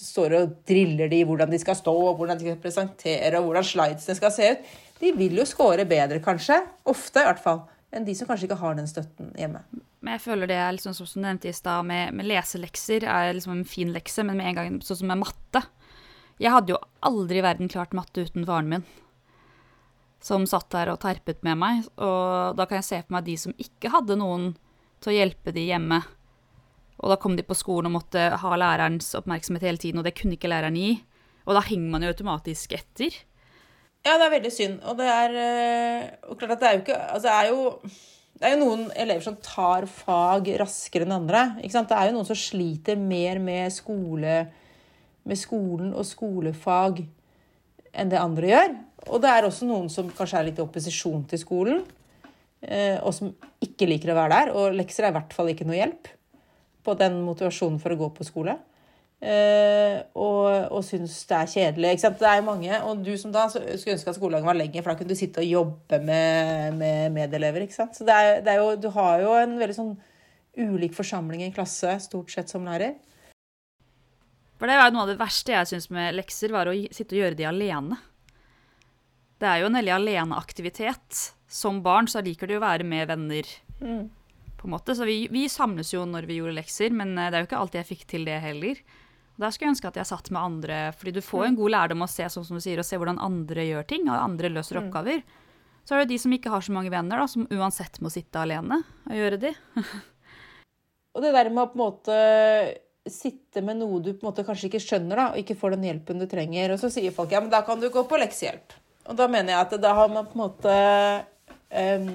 står 0.00 0.34
og 0.40 0.58
driller 0.66 1.14
de 1.14 1.22
hvordan 1.28 1.54
de 1.54 1.62
skal 1.62 1.78
stå, 1.78 1.94
og 2.10 2.18
hvordan 2.18 2.42
de 2.42 2.48
skal 2.48 2.62
presentere, 2.64 3.38
og 3.38 3.52
hvordan 3.52 3.70
slidesene 3.70 4.18
skal 4.18 4.34
se 4.34 4.50
ut, 4.50 4.72
de 4.98 5.14
vil 5.14 5.38
jo 5.38 5.46
score 5.46 5.86
bedre, 5.86 6.18
kanskje. 6.24 6.58
Ofte, 6.90 7.22
i 7.22 7.30
hvert 7.30 7.44
fall. 7.46 7.68
Enn 7.94 8.02
de 8.02 8.18
som 8.18 8.26
kanskje 8.26 8.50
ikke 8.50 8.58
har 8.66 8.74
den 8.74 8.90
støtten 8.90 9.30
hjemme. 9.38 9.62
Men 10.00 10.14
jeg 10.14 10.22
føler 10.28 10.50
det 10.50 10.58
er 10.62 10.74
liksom, 10.76 10.94
som 10.94 11.08
du 11.10 11.24
nevnte 11.24 11.50
i 11.50 11.56
stad, 11.56 11.86
med, 11.88 12.14
med, 12.14 12.28
leselekser 12.30 13.06
er 13.08 13.32
liksom 13.34 13.56
en 13.56 13.66
fin 13.66 13.90
lekse, 13.94 14.22
men 14.26 14.38
med 14.38 14.52
en 14.52 14.58
gang 14.58 14.78
sånn 14.86 15.00
som 15.00 15.10
med 15.10 15.24
matte 15.24 15.64
Jeg 16.38 16.54
hadde 16.54 16.76
jo 16.76 16.78
aldri 17.02 17.40
i 17.40 17.42
verden 17.42 17.70
klart 17.72 17.96
matte 17.98 18.22
uten 18.28 18.46
faren 18.46 18.70
min, 18.70 18.84
som 20.22 20.44
satt 20.46 20.68
der 20.70 20.92
og 20.92 21.00
terpet 21.02 21.42
med 21.46 21.58
meg. 21.58 21.88
Og 21.98 22.54
da 22.58 22.66
kan 22.66 22.78
jeg 22.78 22.86
se 22.86 23.00
for 23.02 23.16
meg 23.16 23.26
de 23.26 23.34
som 23.42 23.56
ikke 23.58 23.90
hadde 23.90 24.18
noen 24.20 24.52
til 25.02 25.12
å 25.12 25.16
hjelpe 25.16 25.54
de 25.54 25.66
hjemme. 25.66 25.98
Og 26.98 27.10
da 27.10 27.18
kom 27.18 27.34
de 27.38 27.46
på 27.46 27.56
skolen 27.58 27.90
og 27.90 28.00
måtte 28.00 28.22
ha 28.38 28.58
lærerens 28.58 29.10
oppmerksomhet 29.18 29.66
hele 29.66 29.82
tiden, 29.82 29.98
og 29.98 30.06
det 30.06 30.14
kunne 30.18 30.38
ikke 30.38 30.50
læreren 30.50 30.78
gi. 30.78 30.92
Og 31.46 31.58
da 31.58 31.62
henger 31.64 31.90
man 31.90 32.06
jo 32.06 32.12
automatisk 32.12 32.74
etter. 32.78 33.18
Ja, 34.06 34.14
det 34.14 34.28
er 34.28 34.34
veldig 34.36 34.54
synd. 34.54 34.78
Og 34.86 34.98
det 34.98 35.10
er 35.10 35.36
eh, 35.42 36.08
og 36.30 36.38
klart 36.38 36.54
at 36.54 36.62
det 36.62 36.68
er 36.68 36.76
jo 36.76 36.84
ikke 36.84 36.98
Altså, 37.02 37.26
det 37.26 37.34
er 37.34 37.50
jo 37.50 37.60
det 38.38 38.46
er 38.46 38.54
jo 38.54 38.62
noen 38.62 38.84
elever 38.94 39.24
som 39.24 39.36
tar 39.42 39.88
fag 39.90 40.52
raskere 40.60 41.06
enn 41.06 41.16
andre. 41.16 41.42
Det 41.58 41.74
er 41.74 42.10
jo 42.10 42.14
noen 42.14 42.28
som 42.28 42.38
sliter 42.38 42.98
mer 42.98 43.40
med, 43.42 43.72
skole, 43.74 44.36
med 45.26 45.40
skolen 45.40 45.90
og 45.90 46.06
skolefag 46.06 47.02
enn 47.98 48.12
det 48.12 48.20
andre 48.22 48.52
gjør. 48.52 48.76
Og 49.08 49.22
det 49.24 49.32
er 49.32 49.48
også 49.48 49.66
noen 49.66 49.90
som 49.90 50.10
kanskje 50.14 50.38
er 50.38 50.48
litt 50.50 50.60
i 50.60 50.62
opposisjon 50.62 51.24
til 51.30 51.42
skolen, 51.42 51.82
eh, 52.62 52.98
og 53.02 53.10
som 53.16 53.32
ikke 53.64 53.88
liker 53.90 54.14
å 54.14 54.18
være 54.20 54.34
der. 54.36 54.54
Og 54.54 54.78
lekser 54.78 55.08
er 55.08 55.14
i 55.14 55.18
hvert 55.18 55.34
fall 55.34 55.50
ikke 55.50 55.66
noe 55.66 55.80
hjelp 55.80 56.10
på 56.86 56.94
den 57.00 57.18
motivasjonen 57.26 57.82
for 57.82 57.94
å 57.94 58.00
gå 58.04 58.12
på 58.20 58.28
skole. 58.28 58.54
Uh, 59.18 59.98
og, 60.14 60.44
og 60.70 60.84
syns 60.86 61.16
det 61.26 61.34
er 61.34 61.50
kjedelig. 61.50 61.96
Det 61.98 62.28
er 62.28 62.36
jo 62.38 62.46
mange, 62.46 62.82
og 62.86 63.00
du 63.02 63.10
som 63.18 63.32
da 63.34 63.48
skulle 63.50 63.96
ønske 63.96 64.12
at 64.12 64.18
skoledagen 64.18 64.46
var 64.46 64.58
lenger, 64.58 64.84
for 64.84 64.92
da 64.92 65.00
kunne 65.00 65.10
du 65.10 65.18
sitte 65.18 65.42
og 65.42 65.50
jobbe 65.50 65.98
med, 66.06 66.76
med 66.78 67.16
medelever. 67.16 67.66
ikke 67.66 67.80
sant? 67.80 67.98
Så 67.98 68.06
det 68.06 68.14
er, 68.14 68.38
det 68.46 68.54
er 68.54 68.62
jo, 68.62 68.76
du 68.78 68.92
har 68.94 69.24
jo 69.24 69.34
en 69.40 69.56
veldig 69.58 69.78
sånn 69.78 69.96
ulik 70.58 70.94
forsamling 70.94 71.42
i 71.42 71.48
en 71.48 71.54
klasse, 71.54 71.96
stort 72.04 72.30
sett, 72.34 72.50
som 72.50 72.66
lærer. 72.66 72.94
For 74.58 74.70
det 74.70 74.78
var 74.78 74.94
noe 74.94 75.04
av 75.06 75.10
det 75.12 75.18
verste 75.20 75.54
jeg 75.54 75.70
syns 75.70 75.90
med 75.94 76.14
lekser, 76.18 76.54
var 76.54 76.70
å 76.70 76.74
sitte 76.74 77.14
og 77.14 77.20
gjøre 77.22 77.38
de 77.38 77.46
alene. 77.46 77.98
Det 79.38 79.46
er 79.46 79.62
jo 79.62 79.68
en 79.68 79.78
veldig 79.78 79.94
aleneaktivitet. 79.94 81.24
Som 81.48 81.78
barn 81.80 82.10
så 82.10 82.20
liker 82.20 82.50
du 82.50 82.58
å 82.58 82.64
være 82.64 82.84
med 82.84 83.06
venner. 83.08 83.50
Mm. 83.78 84.10
på 84.58 84.66
en 84.66 84.72
måte. 84.74 84.94
Så 84.98 85.06
vi, 85.06 85.28
vi 85.30 85.44
samles 85.46 85.92
jo 85.92 86.02
når 86.02 86.26
vi 86.26 86.40
gjorde 86.40 86.56
lekser, 86.56 86.90
men 86.90 87.12
eh, 87.14 87.28
det 87.30 87.38
er 87.38 87.44
jo 87.44 87.46
ikke 87.46 87.60
alltid 87.60 87.78
jeg 87.78 87.88
fikk 87.92 88.00
til 88.10 88.24
det 88.26 88.40
heller. 88.42 88.80
Der 89.38 89.52
skulle 89.54 89.68
jeg 89.68 89.76
ønske 89.76 89.90
at 89.92 89.98
jeg 90.00 90.10
satt 90.10 90.30
med 90.34 90.40
andre, 90.42 90.78
fordi 90.98 91.14
du 91.14 91.20
får 91.22 91.44
en 91.46 91.58
god 91.58 91.74
lærdom 91.74 92.02
å 92.02 92.10
se 92.10 92.26
sånn 92.32 92.46
som 92.46 92.58
du 92.58 92.62
sier, 92.64 92.80
og 92.80 92.86
se 92.86 92.98
hvordan 92.98 93.20
andre 93.22 93.68
gjør 93.68 93.86
ting, 93.86 94.08
og 94.10 94.18
andre 94.18 94.50
løser 94.50 94.80
mm. 94.80 94.88
oppgaver. 94.88 95.22
Så 95.86 95.94
er 95.94 96.02
det 96.02 96.10
de 96.10 96.18
som 96.20 96.34
ikke 96.34 96.50
har 96.52 96.64
så 96.64 96.74
mange 96.74 96.90
venner, 96.92 97.22
da, 97.22 97.28
som 97.30 97.46
uansett 97.54 98.00
må 98.04 98.10
sitte 98.12 98.42
alene 98.42 98.82
og 99.06 99.14
gjøre 99.14 99.38
de. 99.46 99.54
og 101.14 101.24
det 101.24 101.32
der 101.36 101.50
med 101.52 101.62
å 101.62 101.70
på 101.70 101.78
en 101.78 101.84
måte 101.84 102.18
sitte 103.08 103.62
med 103.64 103.78
noe 103.80 104.02
du 104.04 104.12
på 104.12 104.20
en 104.20 104.28
måte 104.28 104.44
kanskje 104.44 104.68
ikke 104.68 104.82
skjønner, 104.84 105.16
da, 105.16 105.26
og 105.32 105.40
ikke 105.40 105.56
får 105.58 105.76
den 105.76 105.86
hjelpen 105.88 106.20
du 106.20 106.26
trenger. 106.30 106.74
Og 106.74 106.82
så 106.82 106.90
sier 106.92 107.14
folk 107.14 107.32
ja, 107.32 107.40
men 107.44 107.52
da 107.52 107.62
kan 107.66 107.80
du 107.80 107.88
gå 107.94 108.04
på 108.08 108.20
leksehjelp. 108.20 108.76
Og 109.08 109.16
da 109.16 109.28
mener 109.32 109.54
jeg 109.54 109.64
at 109.64 109.76
da 109.80 109.94
har 109.96 110.10
man 110.12 110.28
på 110.28 110.36
en 110.36 110.42
måte 110.42 110.74
um, 111.72 112.10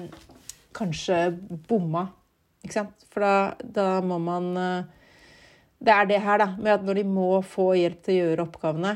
kanskje 0.76 1.18
bomma. 1.66 2.06
Ikke 2.62 2.76
sant? 2.78 3.08
For 3.10 3.24
da, 3.24 3.34
da 3.58 3.88
må 4.06 4.20
man 4.22 4.52
uh, 4.54 4.93
det 5.78 5.94
er 5.94 6.06
det 6.08 6.20
her, 6.24 6.38
da, 6.40 6.52
med 6.58 6.76
at 6.76 6.84
når 6.86 7.00
de 7.00 7.08
må 7.08 7.30
få 7.46 7.72
hjelp 7.78 8.04
til 8.04 8.14
å 8.14 8.20
gjøre 8.20 8.44
oppgavene 8.46 8.92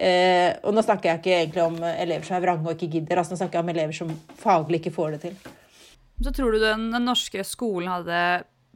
eh, 0.00 0.56
Og 0.64 0.74
nå 0.74 0.82
snakker 0.82 1.10
jeg 1.10 1.20
ikke 1.20 1.36
egentlig 1.36 1.62
om 1.64 1.76
elever 1.90 2.26
som 2.26 2.38
er 2.38 2.46
vrange 2.46 2.66
og 2.66 2.74
ikke 2.74 2.98
gidder, 2.98 3.20
altså 3.20 3.34
nå 3.34 3.42
snakker 3.42 3.60
jeg 3.60 3.66
om 3.66 3.74
elever 3.74 3.98
som 4.00 4.14
faglig 4.40 4.80
ikke 4.80 4.94
får 4.96 5.14
det 5.14 5.20
til. 5.26 5.52
Så 6.22 6.32
tror 6.34 6.54
du 6.54 6.62
den, 6.62 6.88
den 6.94 7.06
norske 7.08 7.44
skolen 7.46 7.90
hadde 7.90 8.18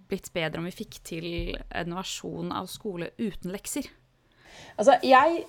blitt 0.08 0.30
bedre 0.34 0.60
om 0.60 0.68
vi 0.68 0.74
fikk 0.74 1.00
til 1.06 1.28
en 1.68 1.96
versjon 1.98 2.52
av 2.54 2.68
skole 2.70 3.12
uten 3.20 3.52
lekser? 3.54 3.88
Altså, 4.78 4.94
jeg, 5.06 5.42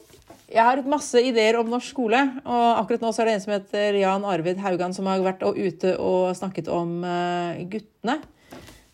jeg 0.50 0.66
har 0.66 0.82
masse 0.90 1.22
ideer 1.22 1.60
om 1.60 1.70
norsk 1.70 1.94
skole. 1.94 2.20
Og 2.44 2.66
akkurat 2.82 3.06
nå 3.06 3.14
så 3.14 3.24
er 3.24 3.30
det 3.30 3.36
en 3.38 3.46
som 3.46 3.54
heter 3.56 4.00
Jan 4.02 4.28
Arvid 4.28 4.62
Haugan, 4.64 4.96
som 4.96 5.10
har 5.10 5.22
vært 5.26 5.46
ute 5.46 5.96
og 6.02 6.34
snakket 6.38 6.70
om 6.74 7.00
uh, 7.06 7.60
guttene. 7.72 8.20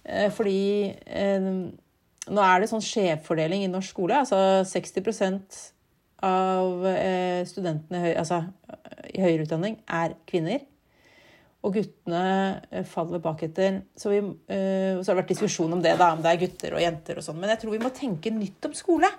Uh, 0.06 0.30
fordi 0.36 0.94
uh, 1.08 1.66
nå 2.34 2.42
er 2.42 2.62
det 2.62 2.70
sånn 2.72 2.84
skjevfordeling 2.84 3.66
i 3.66 3.72
norsk 3.72 3.94
skole. 3.94 4.22
altså 4.24 4.38
60% 4.66 5.60
av 6.26 6.86
eh, 6.90 7.42
studentene 7.48 8.16
altså, 8.18 8.42
i 9.12 9.22
høyere 9.22 9.46
utdanning 9.46 9.78
er 9.86 10.16
kvinner. 10.30 10.64
Og 11.66 11.76
guttene 11.80 12.24
eh, 12.70 12.86
faller 12.88 13.22
baketter. 13.24 13.82
Så, 13.98 14.12
vi, 14.14 14.22
uh, 14.22 15.02
så 15.02 15.10
har 15.10 15.16
det 15.16 15.22
vært 15.24 15.34
diskusjon 15.34 15.74
om 15.74 15.82
det, 15.82 15.96
da, 16.02 16.12
om 16.14 16.22
det 16.24 16.32
er 16.32 16.42
gutter 16.44 16.78
og 16.78 16.84
jenter 16.84 17.20
og 17.20 17.26
sånn. 17.26 17.40
Men 17.42 17.54
jeg 17.54 17.64
tror 17.64 17.76
vi 17.76 17.82
må 17.84 17.94
tenke 17.94 18.34
nytt 18.34 18.70
om 18.70 18.76
skole. 18.78 19.10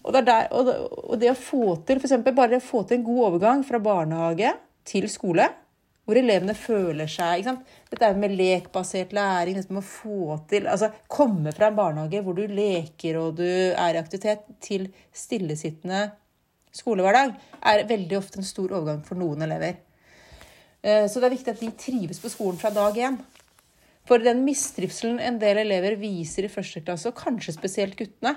Og 0.00 0.14
det, 0.16 0.24
der, 0.28 0.48
og 0.52 1.16
det, 1.20 1.32
å 1.32 1.36
få 1.36 1.74
til 1.88 2.00
f.eks. 2.00 2.20
bare 2.32 2.60
få 2.64 2.84
til 2.88 3.00
en 3.00 3.08
god 3.08 3.24
overgang 3.26 3.64
fra 3.68 3.80
barnehage 3.84 4.54
til 4.88 5.08
skole, 5.12 5.44
hvor 6.10 6.18
elevene 6.18 6.56
føler 6.58 7.06
seg 7.06 7.38
ikke 7.38 7.46
sant? 7.52 7.74
Dette 7.86 8.08
er 8.08 8.16
med 8.18 8.32
lekbasert 8.34 9.12
læring, 9.14 9.60
dette 9.60 9.70
med 9.70 9.84
å 9.84 9.86
få 9.86 10.38
til 10.50 10.66
altså 10.66 10.88
Komme 11.06 11.52
fra 11.54 11.68
en 11.70 11.76
barnehage 11.76 12.22
hvor 12.26 12.34
du 12.34 12.50
leker 12.50 13.18
og 13.20 13.36
du 13.38 13.46
er 13.46 13.94
i 13.94 14.00
aktivitet, 14.00 14.42
til 14.58 14.88
stillesittende 15.14 16.08
skolehverdag, 16.74 17.36
er 17.66 17.86
veldig 17.86 18.18
ofte 18.18 18.40
en 18.40 18.46
stor 18.46 18.74
overgang 18.74 19.04
for 19.06 19.18
noen 19.18 19.46
elever. 19.46 19.78
Eh, 20.82 21.06
så 21.10 21.22
det 21.22 21.28
er 21.28 21.36
viktig 21.36 21.54
at 21.54 21.62
de 21.62 21.70
trives 21.78 22.22
på 22.22 22.30
skolen 22.32 22.58
fra 22.58 22.72
dag 22.74 22.98
én. 22.98 23.20
For 24.06 24.22
den 24.22 24.42
mistrivselen 24.46 25.20
en 25.22 25.38
del 25.38 25.62
elever 25.62 25.94
viser 26.00 26.46
i 26.46 26.52
første 26.52 26.82
klasse, 26.82 27.10
og 27.10 27.18
kanskje 27.18 27.54
spesielt 27.54 27.98
guttene, 27.98 28.34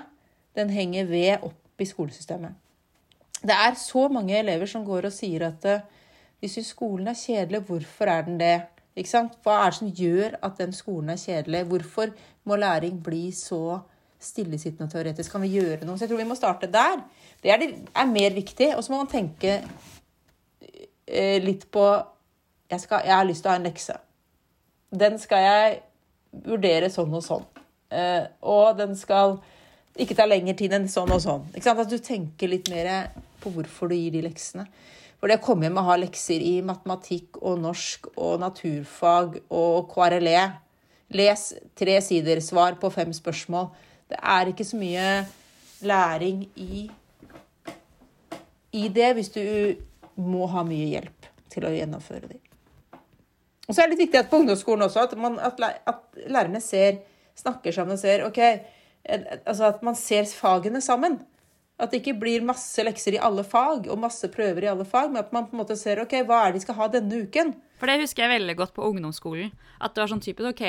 den 0.54 0.70
henger 0.70 1.10
ved 1.10 1.46
opp 1.46 1.82
i 1.82 1.90
skolesystemet. 1.90 2.54
Det 3.42 3.54
er 3.54 3.74
så 3.78 4.06
mange 4.12 4.38
elever 4.38 4.70
som 4.70 4.86
går 4.86 5.10
og 5.10 5.14
sier 5.14 5.48
at 5.50 5.66
de 6.44 6.50
syns 6.52 6.74
skolen 6.74 7.08
er 7.08 7.16
kjedelig. 7.16 7.62
Hvorfor 7.64 8.10
er 8.12 8.26
den 8.26 8.38
det? 8.40 8.54
Hva 8.94 9.56
er 9.58 9.72
det 9.72 9.78
som 9.78 9.90
gjør 9.90 10.36
at 10.44 10.58
den 10.60 10.74
skolen 10.76 11.14
er 11.14 11.20
kjedelig? 11.20 11.64
Hvorfor 11.70 12.12
må 12.44 12.58
læring 12.60 13.00
bli 13.02 13.30
så 13.32 13.80
stillesittende 14.20 14.86
og 14.86 14.92
teoretisk? 14.92 15.32
Kan 15.32 15.42
vi 15.42 15.54
gjøre 15.56 15.86
noe? 15.86 15.96
Så 15.96 16.04
jeg 16.04 16.12
tror 16.12 16.20
vi 16.20 16.28
må 16.28 16.36
starte 16.38 16.70
der. 16.70 17.00
Det 17.42 17.52
er, 17.52 17.64
det 17.64 17.88
er 17.96 18.12
mer 18.12 18.36
viktig. 18.36 18.74
Og 18.76 18.84
så 18.84 18.92
må 18.92 19.00
man 19.00 19.10
tenke 19.10 19.56
eh, 21.08 21.40
litt 21.42 21.66
på 21.72 21.88
jeg, 22.70 22.80
skal, 22.80 23.02
jeg, 23.06 23.16
har 23.16 23.26
lyst 23.28 23.44
til 23.44 23.50
å 23.50 23.54
ha 23.54 23.60
en 23.60 23.68
lekse. 23.68 23.98
Den 25.04 25.18
skal 25.22 25.44
jeg 25.48 25.74
vurdere 26.44 26.92
sånn 26.92 27.12
og 27.16 27.24
sånn. 27.24 27.44
Eh, 27.94 28.24
og 28.52 28.76
den 28.78 28.96
skal 29.00 29.38
ikke 30.00 30.16
ta 30.18 30.26
lengre 30.28 30.56
tid 30.58 30.76
enn 30.76 30.90
sånn 30.90 31.12
og 31.14 31.22
sånn. 31.24 31.48
At 31.56 31.90
du 31.90 31.98
tenker 32.02 32.52
litt 32.52 32.68
mer 32.72 33.14
på 33.40 33.52
hvorfor 33.54 33.88
du 33.88 33.96
gir 33.96 34.12
de 34.12 34.24
leksene. 34.28 34.68
For 35.24 35.32
det 35.32 35.38
å 35.38 35.46
komme 35.46 35.64
hjem 35.64 35.78
og 35.80 35.86
ha 35.88 35.94
lekser 35.96 36.42
i 36.44 36.58
matematikk 36.60 37.38
og 37.40 37.62
norsk 37.62 38.10
og 38.12 38.42
naturfag 38.42 39.38
og 39.56 39.86
KRLE 39.88 40.42
Les 41.16 41.44
tre 41.80 41.94
sider, 42.04 42.42
svar 42.44 42.76
på 42.76 42.90
fem 42.92 43.08
spørsmål. 43.16 43.70
Det 44.12 44.18
er 44.20 44.50
ikke 44.50 44.66
så 44.68 44.76
mye 44.76 45.06
læring 45.88 46.42
i, 46.60 46.82
i 48.76 48.84
det 48.92 49.10
hvis 49.16 49.32
du 49.32 49.40
må 50.20 50.44
ha 50.52 50.60
mye 50.68 50.90
hjelp 50.92 51.32
til 51.56 51.70
å 51.70 51.72
gjennomføre 51.72 52.28
det. 52.28 52.42
Og 53.64 53.72
så 53.72 53.80
er 53.80 53.88
det 53.88 53.94
litt 53.94 54.04
viktig 54.04 54.20
at 54.26 54.28
på 54.28 54.42
ungdomsskolen 54.44 54.90
også, 54.90 55.06
at, 55.08 55.16
man, 55.16 55.40
at, 55.40 55.56
at 55.88 56.24
lærerne 56.28 56.60
ser, 56.60 57.00
snakker 57.40 57.72
sammen 57.72 57.96
og 57.96 58.04
ser 58.04 58.28
OK, 58.28 58.42
altså 59.08 59.72
at 59.72 59.80
man 59.88 59.96
ser 59.96 60.28
fagene 60.28 60.84
sammen. 60.84 61.22
At 61.74 61.90
det 61.90 62.04
ikke 62.04 62.20
blir 62.20 62.44
masse 62.46 62.82
lekser 62.86 63.16
i 63.16 63.22
alle 63.22 63.42
fag 63.42 63.88
og 63.90 63.98
masse 63.98 64.28
prøver 64.30 64.62
i 64.62 64.70
alle 64.70 64.86
fag, 64.86 65.08
men 65.10 65.24
at 65.24 65.32
man 65.34 65.48
på 65.48 65.56
en 65.56 65.64
måte 65.64 65.74
ser 65.78 65.98
ok, 66.04 66.20
hva 66.22 66.44
er 66.44 66.52
det 66.52 66.60
de 66.60 66.66
skal 66.68 66.76
ha 66.78 66.86
denne 66.92 67.24
uken. 67.26 67.50
For 67.80 67.90
det 67.90 68.04
husker 68.04 68.22
jeg 68.22 68.36
veldig 68.36 68.54
godt 68.60 68.74
på 68.76 68.84
ungdomsskolen. 68.86 69.50
At 69.82 69.96
det 69.96 70.04
var 70.04 70.12
sånn 70.12 70.22
typisk 70.22 70.52
ok, 70.52 70.62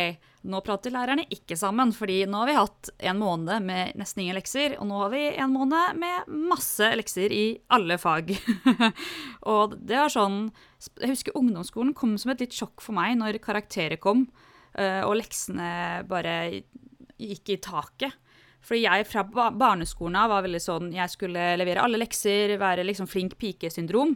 nå 0.49 0.61
prater 0.65 0.93
lærerne 0.93 1.27
ikke 1.31 1.57
sammen, 1.59 1.93
fordi 1.93 2.23
nå 2.29 2.41
har 2.41 2.49
vi 2.49 2.57
hatt 2.57 2.89
en 3.11 3.21
måned 3.21 3.67
med 3.67 3.93
nesten 4.01 4.23
ingen 4.23 4.39
lekser, 4.39 4.79
og 4.81 4.89
nå 4.89 5.03
har 5.03 5.13
vi 5.13 5.21
en 5.29 5.53
måned 5.53 6.01
med 6.01 6.33
masse 6.49 6.89
lekser 6.97 7.33
i 7.37 7.45
alle 7.77 7.99
fag. 8.01 8.33
og 9.53 9.77
det 9.77 10.01
var 10.01 10.11
sånn 10.13 10.47
Jeg 10.97 11.13
husker 11.13 11.37
ungdomsskolen 11.37 11.93
kom 11.97 12.17
som 12.21 12.33
et 12.33 12.41
litt 12.41 12.57
sjokk 12.57 12.81
for 12.81 12.97
meg 12.97 13.15
når 13.21 13.39
karakterer 13.45 14.01
kom, 14.01 14.25
eh, 14.73 15.01
og 15.05 15.19
leksene 15.21 16.03
bare 16.09 16.35
gikk 17.21 17.53
i 17.53 17.61
taket. 17.61 18.17
Fordi 18.65 18.81
jeg 18.85 19.05
fra 19.05 19.23
barneskolen 19.53 20.17
av 20.17 20.31
var 20.33 20.45
veldig 20.45 20.61
sånn 20.63 20.87
Jeg 20.95 21.11
skulle 21.13 21.51
levere 21.59 21.83
alle 21.85 21.99
lekser, 22.01 22.55
være 22.61 22.85
liksom 22.87 23.09
flink 23.09 23.37
pike-syndrom. 23.41 24.15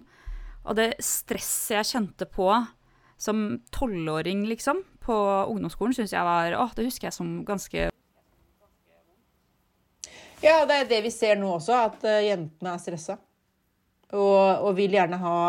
Og 0.66 0.78
det 0.78 0.96
stresset 1.04 1.78
jeg 1.78 1.90
kjente 1.94 2.28
på 2.30 2.50
som 3.20 3.60
tolvåring, 3.76 4.46
liksom, 4.48 4.82
på 5.04 5.16
ungdomsskolen, 5.52 5.96
syns 5.96 6.14
jeg 6.16 6.24
var 6.24 6.56
Å, 6.56 6.70
det 6.76 6.88
husker 6.88 7.10
jeg 7.10 7.18
som 7.18 7.42
ganske 7.48 7.90
Ja, 10.40 10.64
det 10.64 10.76
er 10.78 10.86
det 10.88 11.02
vi 11.04 11.12
ser 11.12 11.36
nå 11.36 11.50
også, 11.58 11.76
at 11.76 12.06
eh, 12.08 12.30
jentene 12.30 12.72
er 12.72 12.80
stressa. 12.80 13.18
Og, 14.16 14.64
og 14.64 14.70
vil 14.78 14.96
gjerne 14.96 15.20
ha 15.20 15.40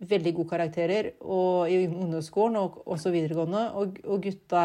veldig 0.00 0.32
gode 0.38 0.50
karakterer 0.50 1.10
og, 1.20 1.68
i 1.68 1.84
ungdomsskolen 1.84 2.56
og 2.56 2.80
også 2.88 3.12
videregående. 3.12 3.66
Og, 3.76 4.00
og 4.08 4.24
gutta 4.24 4.62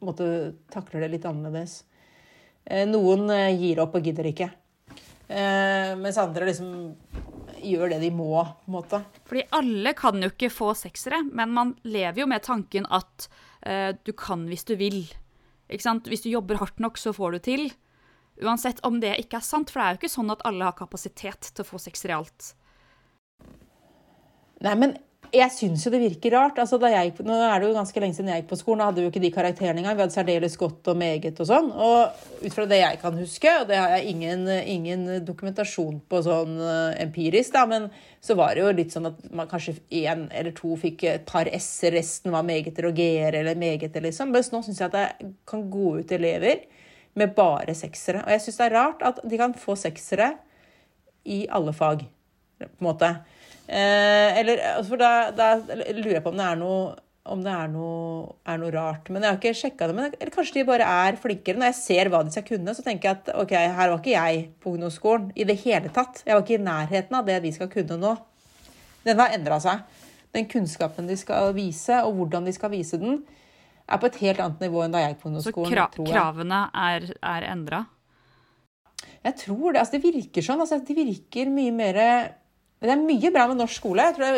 måte 0.00 0.30
takler 0.72 1.04
det 1.04 1.12
litt 1.12 1.28
annerledes. 1.28 1.82
Eh, 2.64 2.86
Noen 2.88 3.28
eh, 3.32 3.52
gir 3.58 3.82
opp 3.84 3.96
og 3.98 4.06
gidder 4.06 4.30
ikke. 4.30 4.48
Eh, 5.28 5.92
mens 6.00 6.20
andre 6.20 6.48
liksom 6.48 6.70
gjør 7.64 7.94
det 7.94 8.00
de 8.02 8.10
må, 8.12 8.30
på 8.44 8.68
en 8.68 8.76
måte. 8.76 9.00
Fordi 9.28 9.44
alle 9.56 9.94
kan 9.96 10.20
jo 10.20 10.28
ikke 10.32 10.52
få 10.52 10.72
seksere, 10.76 11.22
men 11.32 11.52
man 11.56 11.72
lever 11.88 12.24
jo 12.24 12.28
med 12.28 12.44
tanken 12.44 12.88
at 12.92 13.28
du 14.04 14.10
kan 14.12 14.42
hvis 14.44 14.66
du 14.68 14.74
vil. 14.76 14.98
Ikke 15.72 15.80
sant? 15.86 16.10
Hvis 16.12 16.20
du 16.20 16.28
jobber 16.28 16.58
hardt 16.60 16.82
nok, 16.84 16.98
så 17.00 17.14
får 17.16 17.32
du 17.32 17.38
til. 17.46 17.62
Uansett 18.44 18.82
om 18.84 18.98
det 19.00 19.14
ikke 19.22 19.38
er 19.38 19.46
sant, 19.46 19.72
for 19.72 19.80
det 19.80 19.86
er 19.86 19.94
jo 19.94 20.00
ikke 20.02 20.10
sånn 20.12 20.34
at 20.34 20.44
alle 20.44 20.68
har 20.68 20.76
kapasitet 20.76 21.48
til 21.48 21.64
å 21.64 21.68
få 21.70 21.80
seksere 21.80 22.12
i 22.12 22.18
alt. 22.18 22.50
Nei, 24.68 24.74
men 24.82 24.92
jeg 25.34 25.50
syns 25.50 25.84
jo 25.84 25.90
det 25.92 26.00
virker 26.02 26.34
rart. 26.36 26.58
Altså, 26.62 26.78
jeg, 26.90 27.12
nå 27.26 27.34
er 27.34 27.60
det 27.60 27.68
jo 27.68 27.74
ganske 27.76 28.00
lenge 28.02 28.16
siden 28.16 28.30
jeg 28.30 28.42
gikk 28.42 28.50
på 28.52 28.58
skolen, 28.60 28.80
da 28.80 28.88
hadde 28.88 29.00
vi 29.00 29.06
jo 29.06 29.10
ikke 29.12 29.22
de 29.24 29.30
karakterene 29.34 29.82
engang. 29.82 29.96
Vi 29.98 30.04
hadde 30.04 30.14
særdeles 30.14 30.56
godt 30.60 30.90
og 30.92 30.98
meget 31.00 31.40
og 31.42 31.48
sånn. 31.48 31.70
Og 31.72 32.44
ut 32.44 32.54
fra 32.54 32.66
det 32.70 32.78
jeg 32.80 33.00
kan 33.02 33.18
huske, 33.18 33.54
og 33.60 33.66
det 33.70 33.80
har 33.80 33.96
jeg 33.96 34.14
ingen, 34.14 34.46
ingen 34.62 35.04
dokumentasjon 35.26 35.98
på 36.10 36.22
sånn 36.26 36.54
eh, 36.62 37.02
empirisk, 37.04 37.54
da, 37.56 37.64
men 37.70 37.90
så 38.24 38.38
var 38.38 38.54
det 38.54 38.64
jo 38.64 38.72
litt 38.78 38.94
sånn 38.94 39.10
at 39.10 39.20
man 39.36 39.50
kanskje 39.50 39.76
én 39.92 40.28
eller 40.30 40.54
to 40.56 40.78
fikk 40.80 41.04
et 41.10 41.26
par 41.28 41.50
s-er, 41.58 41.98
resten 41.98 42.32
var 42.34 42.46
megeter 42.46 42.88
og 42.88 42.96
g-er 42.96 43.40
eller 43.42 43.58
megeter, 43.58 44.04
liksom. 44.06 44.32
Mens 44.34 44.52
nå 44.54 44.62
syns 44.64 44.80
jeg 44.80 44.92
at 44.92 44.96
det 44.96 45.34
kan 45.50 45.66
gå 45.72 45.98
ut 46.00 46.14
elever 46.14 46.64
med 47.18 47.34
bare 47.36 47.74
seksere. 47.78 48.22
Og 48.24 48.34
jeg 48.34 48.46
syns 48.46 48.62
det 48.62 48.68
er 48.70 48.76
rart 48.78 49.04
at 49.06 49.22
de 49.22 49.38
kan 49.40 49.54
få 49.58 49.76
seksere 49.78 50.34
i 51.24 51.44
alle 51.52 51.72
fag, 51.74 52.06
på 52.60 52.68
en 52.68 52.86
måte. 52.86 53.16
Eh, 53.68 54.38
eller, 54.40 54.60
for 54.84 55.00
da, 55.00 55.30
da 55.32 55.48
lurer 55.64 56.18
jeg 56.18 56.24
på 56.24 56.32
om 56.34 56.38
det 56.40 56.46
er 56.50 56.60
noe 56.60 56.84
om 57.24 57.40
det 57.40 57.48
er 57.56 57.70
noe, 57.72 58.34
er 58.44 58.58
noe 58.60 58.68
rart. 58.74 59.06
Men 59.08 59.22
jeg 59.24 59.30
har 59.32 59.38
ikke 59.38 59.52
sjekka 59.56 59.86
det. 59.88 59.94
Men, 59.96 60.10
eller 60.20 60.32
kanskje 60.34 60.58
de 60.58 60.64
bare 60.68 60.84
er 60.84 61.16
flinkere. 61.16 61.56
Når 61.56 61.70
jeg 61.70 61.76
ser 61.78 62.10
hva 62.12 62.18
de 62.26 62.34
skal 62.34 62.44
kunne, 62.50 62.74
så 62.76 62.82
tenker 62.84 63.08
jeg 63.08 63.16
at 63.22 63.30
ok, 63.40 63.54
her 63.56 63.92
var 63.94 64.02
ikke 64.02 64.12
jeg 64.12 64.42
på 64.60 64.74
ungdomsskolen 64.74 65.30
i 65.40 65.46
det 65.48 65.56
hele 65.62 65.88
tatt. 65.94 66.20
Jeg 66.26 66.36
var 66.36 66.44
ikke 66.44 66.58
i 66.58 66.66
nærheten 66.66 67.16
av 67.16 67.24
det 67.30 67.38
de 67.46 67.52
skal 67.56 67.70
kunne 67.72 67.96
nå. 68.02 68.10
Den 69.08 69.22
har 69.24 69.32
endra 69.38 69.56
seg. 69.64 69.80
Den 70.36 70.50
kunnskapen 70.52 71.08
de 71.08 71.16
skal 71.16 71.48
vise, 71.56 72.02
og 72.04 72.12
hvordan 72.20 72.44
de 72.44 72.52
skal 72.58 72.74
vise 72.76 73.00
den, 73.00 73.22
er 73.88 74.00
på 74.04 74.12
et 74.12 74.20
helt 74.20 74.44
annet 74.44 74.60
nivå 74.66 74.84
enn 74.84 74.92
da 74.92 75.00
jeg 75.06 75.14
gikk 75.14 75.22
på 75.24 75.28
Så 75.30 75.32
ungdomsskolen. 75.32 75.72
kra 75.78 75.88
tror 75.96 76.06
jeg. 76.10 76.14
kravene 76.18 76.60
er, 76.84 77.08
er 77.24 77.48
endra. 77.54 77.80
Jeg 79.24 79.38
tror 79.46 79.72
det. 79.72 79.80
altså 79.80 79.96
Det 79.96 80.04
virker 80.12 80.44
sånn. 80.44 80.60
altså 80.60 80.82
Det 80.84 80.96
virker 81.00 81.48
mye 81.56 81.72
mer 81.72 82.02
Det 82.84 82.92
er 82.92 83.00
mye 83.00 83.30
bra 83.32 83.46
med 83.48 83.56
norsk 83.62 83.78
skole. 83.78 84.04
Jeg 84.10 84.16
tror, 84.18 84.34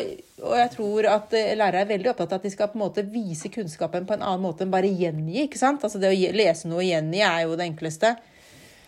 og 0.47 0.57
jeg 0.61 0.71
tror 0.77 1.09
at 1.11 1.33
eh, 1.35 1.55
lærere 1.59 1.83
er 1.83 1.89
veldig 1.91 2.13
opptatt 2.13 2.35
av 2.37 2.39
at 2.39 2.47
de 2.47 2.53
skal 2.53 2.71
på 2.71 2.79
en 2.79 2.85
måte 2.85 3.03
vise 3.11 3.51
kunnskapen 3.51 4.07
på 4.07 4.15
en 4.15 4.23
annen 4.23 4.45
måte 4.45 4.63
enn 4.63 4.75
bare 4.75 4.91
gjengi. 4.91 5.41
ikke 5.43 5.59
sant? 5.59 5.83
Altså 5.83 5.99
Det 6.03 6.13
å 6.13 6.37
lese 6.37 6.71
noe 6.71 6.85
og 6.85 6.87
gjengi 6.87 7.25
er 7.27 7.41
jo 7.43 7.57
det 7.59 7.67
enkleste. 7.67 8.15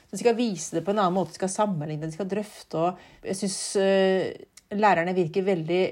De 0.08 0.20
skal 0.20 0.38
vise 0.38 0.78
det 0.78 0.84
på 0.86 0.94
en 0.94 1.02
annen 1.02 1.16
måte, 1.18 1.34
de 1.34 1.40
skal 1.42 1.50
sammenligne, 1.52 2.06
de 2.06 2.14
skal 2.14 2.30
drøfte. 2.30 2.78
og 2.78 3.26
Jeg 3.26 3.40
syns 3.42 3.58
lærerne 4.78 5.14
virker 5.16 5.46
veldig 5.46 5.82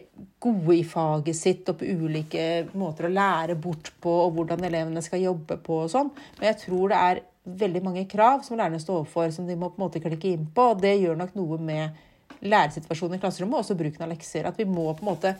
gode 0.40 0.76
i 0.76 0.85
faget 0.85 1.37
sitt 1.37 1.68
og 1.72 1.79
på 1.81 1.88
ulike 1.88 2.66
måter 2.76 3.09
å 3.09 3.12
lære 3.12 3.57
bort 3.61 3.92
på, 4.00 4.12
og 4.26 4.35
hvordan 4.37 4.64
elevene 4.68 5.02
skal 5.05 5.24
jobbe 5.24 5.59
på 5.64 5.83
og 5.85 5.92
sånn. 5.92 6.12
Men 6.38 6.50
jeg 6.52 6.61
tror 6.66 6.92
det 6.92 7.00
er 7.09 7.22
veldig 7.46 7.83
mange 7.85 8.05
krav 8.11 8.42
som 8.44 8.59
lærerne 8.59 8.81
står 8.83 9.02
overfor, 9.02 9.31
som 9.33 9.46
de 9.48 9.57
må 9.57 9.70
på 9.70 9.81
en 9.81 9.87
måte 9.87 10.02
klikke 10.05 10.33
inn 10.35 10.48
på. 10.52 10.72
Og 10.74 10.83
det 10.83 10.96
gjør 10.98 11.18
nok 11.22 11.37
noe 11.38 11.61
med 11.62 12.05
læresituasjonen 12.42 13.18
i 13.18 13.22
klasserommet, 13.22 13.59
og 13.59 13.64
også 13.64 13.79
bruken 13.79 14.05
av 14.07 14.12
lekser. 14.12 14.49
At 14.49 14.59
vi 14.61 14.68
må 14.68 14.88
på 14.92 15.05
en 15.05 15.11
måte 15.12 15.35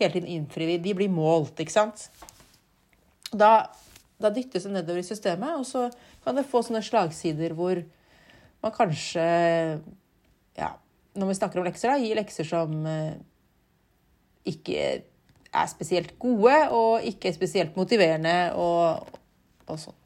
hele 0.00 0.12
tiden 0.14 0.28
innfri 0.32 0.78
De 0.82 0.94
blir 0.96 1.12
målt, 1.12 1.60
ikke 1.60 1.74
sant. 1.74 2.08
Da, 3.32 3.68
da 4.20 4.30
dyttes 4.34 4.66
det 4.66 4.74
nedover 4.74 5.00
i 5.00 5.06
systemet, 5.06 5.56
og 5.56 5.66
så 5.68 5.88
kan 6.24 6.36
det 6.36 6.48
få 6.48 6.64
sånne 6.64 6.84
slagsider 6.84 7.54
hvor 7.56 7.80
man 8.62 8.74
kanskje 8.74 9.24
ja, 10.58 10.74
når 11.18 11.30
vi 11.30 11.38
snakker 11.38 11.60
om 11.60 11.66
lekser, 11.66 11.92
da, 11.92 12.00
gir 12.00 12.18
lekser 12.18 12.46
som 12.48 12.84
eh, 12.88 13.16
ikke 14.48 14.84
er 15.52 15.66
spesielt 15.70 16.14
gode, 16.20 16.54
og 16.72 17.04
ikke 17.08 17.32
spesielt 17.36 17.76
motiverende, 17.76 18.52
og, 18.56 19.18
og 19.68 19.80
sånn. 19.80 19.98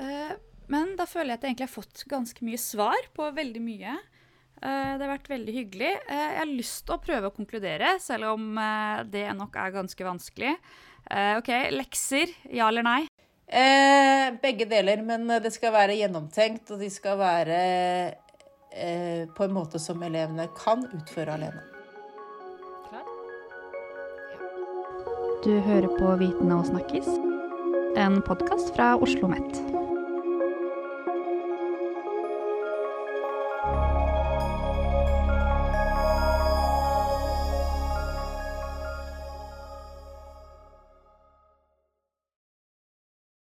Eh, 0.00 0.34
men 0.72 0.94
da 0.98 1.06
føler 1.08 1.34
jeg 1.34 1.38
at 1.38 1.46
jeg 1.46 1.54
egentlig 1.54 1.68
har 1.68 1.76
fått 1.76 2.04
ganske 2.10 2.44
mye 2.46 2.60
svar 2.60 3.08
på 3.16 3.28
veldig 3.36 3.62
mye. 3.64 3.96
Eh, 4.62 4.92
det 4.96 5.04
har 5.04 5.12
vært 5.16 5.32
veldig 5.32 5.54
hyggelig. 5.58 5.92
Eh, 6.06 6.24
jeg 6.34 6.40
har 6.40 6.50
lyst 6.50 6.84
til 6.86 6.96
å 6.96 7.02
prøve 7.02 7.30
å 7.30 7.34
konkludere, 7.34 7.96
selv 8.02 8.34
om 8.34 8.58
eh, 8.60 9.02
det 9.10 9.26
nok 9.36 9.58
er 9.60 9.74
ganske 9.74 10.06
vanskelig. 10.06 10.54
Eh, 11.10 11.34
OK, 11.40 11.50
lekser. 11.74 12.32
Ja 12.54 12.70
eller 12.70 12.86
nei? 12.86 13.02
Eh, 13.44 14.30
begge 14.40 14.68
deler, 14.70 15.02
men 15.04 15.28
det 15.42 15.52
skal 15.52 15.74
være 15.74 15.98
gjennomtenkt, 15.98 16.70
og 16.72 16.80
de 16.80 16.88
skal 16.92 17.20
være 17.20 17.60
eh, 18.72 19.28
på 19.36 19.46
en 19.46 19.54
måte 19.54 19.82
som 19.82 20.02
elevene 20.02 20.48
kan 20.56 20.86
utføre 20.94 21.36
alene. 21.36 21.70
Du 25.44 25.52
hører 25.60 25.90
på 25.92 26.14
Viten 26.16 26.54
og 26.56 26.64
snakkis, 26.70 27.10
en 28.00 28.22
podkast 28.24 28.72
fra 28.72 28.94
Oslo 28.96 29.28
OsloMet. 29.28 29.73